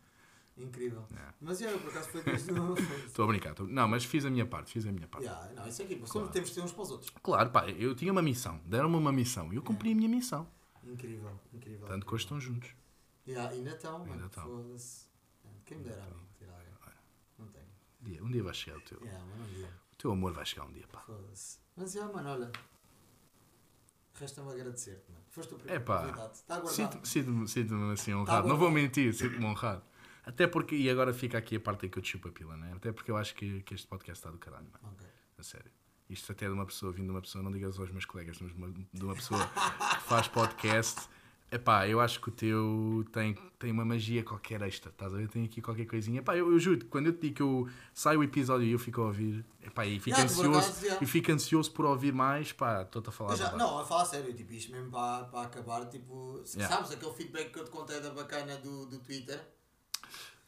[0.57, 1.05] Incrível.
[1.17, 1.33] É.
[1.41, 2.21] Mas eu, por acaso, foi.
[3.07, 3.55] Estou a brincar.
[3.55, 5.25] tô- Não, mas fiz a minha parte, fiz a minha parte.
[5.25, 6.29] yeah, não, isso é aqui, como Claro.
[6.31, 7.11] temos de ter uns para os outros.
[7.23, 8.61] Claro, pá, eu tinha uma missão.
[8.67, 10.49] Deram-me uma missão e eu cumpri a minha missão.
[10.83, 11.87] Incrível, incrível.
[11.87, 12.71] Tanto que hoje estão juntos.
[13.25, 14.13] Yeah, ainda estão, mano.
[14.15, 14.65] Ainda estão.
[15.65, 16.73] Quem me dera a mim ter alguém.
[17.39, 17.67] Não tenho.
[17.98, 18.99] Um dia, um dia vai chegar o teu.
[19.03, 19.71] Yeah, não dia.
[19.93, 21.01] O teu amor vai chegar um dia, pá.
[21.01, 21.59] Foda-se.
[21.77, 22.51] Mas, já, mano, olha.
[24.15, 25.25] Resta-me agradecer-te, mano.
[25.31, 26.33] Foste o É primeiro pá, convidado.
[26.35, 26.75] Está guardado.
[26.75, 28.43] sinto- sinto-me sinto assim honrado.
[28.43, 29.83] Tá não vou mentir, sinto-me honrado.
[30.27, 32.57] Até porque, e agora fica aqui a parte em que eu te chupo a pila,
[32.57, 32.73] né?
[32.75, 34.97] Até porque eu acho que, que este podcast está do caralho, mano.
[35.39, 35.71] A sério.
[36.11, 38.51] Isto até de uma pessoa, vindo de uma pessoa, não digas aos meus colegas, mas
[38.53, 41.09] de uma, de uma pessoa que faz podcast.
[41.51, 45.29] Epá, eu acho que o teu tem, tem uma magia qualquer extra, estás a ver?
[45.29, 46.21] Tem aqui qualquer coisinha.
[46.21, 48.79] Epá, eu, eu juro, quando eu te digo que eu saio o episódio e eu
[48.79, 51.03] fico a ouvir, epá, e fico Yeah, por ansioso, yeah.
[51.03, 53.35] e fico ansioso por ouvir mais, pá, estou-te a falar.
[53.37, 53.63] Já, verdade.
[53.63, 56.75] não, a falar sério, tipo, isto mesmo para, para acabar, tipo, Yeah.
[56.77, 59.41] sabes aquele feedback que eu te contei da bacana do, do Twitter?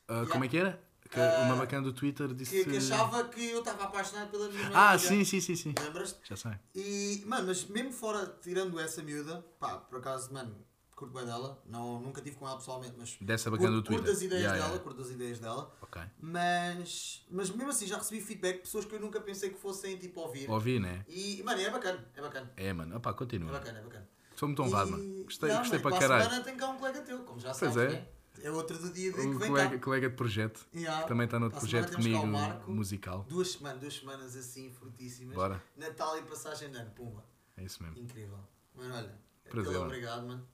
[0.07, 0.79] Ah, Como é que era?
[1.11, 2.63] Que Ah, uma bacana do Twitter disse.
[2.63, 4.99] Que, que achava que eu estava apaixonado pela minha Ah, amiga.
[4.99, 5.75] sim, sim, sim, sim.
[5.83, 6.21] Lembras-te?
[6.29, 6.53] Já sei.
[6.75, 10.55] E, mano, mas mesmo fora, tirando essa miúda, pá, por acaso, mano,
[11.01, 14.05] curto bem dela, não, nunca tive com ela pessoalmente, mas Dessa bacana do curto, Twitter.
[14.05, 14.85] curto as ideias Yeah, dela, yeah.
[14.85, 15.75] curto as ideias dela,
[16.21, 19.97] mas, mas mesmo assim já recebi feedback de pessoas que eu nunca pensei que fossem,
[19.97, 20.49] tipo, ouvir.
[20.51, 21.05] Ouvi, né?
[21.09, 22.97] E, mano, é bacana, é bacana, É, mano.
[22.97, 23.53] Opá, é continua.
[23.53, 24.09] bacana, é bacana.
[24.37, 25.25] Sou muito honrado, mano.
[25.25, 26.25] Gostei, gostei mano, para caralho.
[26.25, 27.89] semana tem cá um colega teu, como já sabes, é.
[27.89, 28.07] né?
[28.43, 29.85] É outro do dia de que Um vem colega, cá.
[29.85, 30.67] colega de projeto.
[30.75, 31.03] Yeah.
[31.03, 32.71] que Também está noutro projeto comigo Marco.
[32.71, 33.27] musical.
[33.29, 35.35] Duas semanas, duas semanas assim, fortíssimas.
[35.35, 35.63] Bora.
[35.77, 37.23] Natal e passagem de ano, pumba.
[37.57, 37.99] É isso mesmo.
[37.99, 38.39] Incrível.
[38.75, 39.19] Mano, olha,
[39.51, 39.85] Prazer, mano.
[39.87, 40.49] obrigado, mano.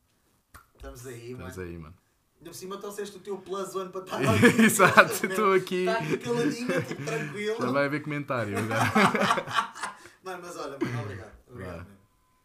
[0.76, 1.68] Estamos aí, Estás mano.
[1.70, 1.94] aí, mano.
[2.38, 4.62] Ainda por cima trouxeste o teu plus one para estar aqui.
[4.62, 5.86] Exato, estou aqui.
[5.86, 7.56] Está caladinho, tipo tranquilo.
[7.60, 8.54] Já vai haver comentário.
[8.58, 9.72] agora.
[10.22, 11.36] Mano, mas olha, mano, obrigado.
[11.48, 11.96] Obrigado mesmo.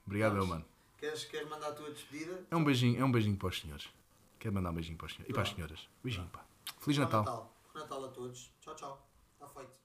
[0.06, 0.50] Obrigado, Vamos.
[0.50, 0.66] mano.
[0.98, 2.46] Queres, queres mandar a tua despedida?
[2.50, 3.90] É um beijinho, é um beijinho para os senhores.
[4.40, 5.30] Quero mandar um beijinho para os senhores.
[5.30, 5.90] E para as senhoras.
[6.04, 6.46] Beijinho, pá.
[6.80, 7.24] Feliz Natal.
[7.24, 7.54] Natal.
[7.76, 8.52] Natal a todos.
[8.62, 9.08] Tchau, tchau.
[9.34, 9.81] Está feito.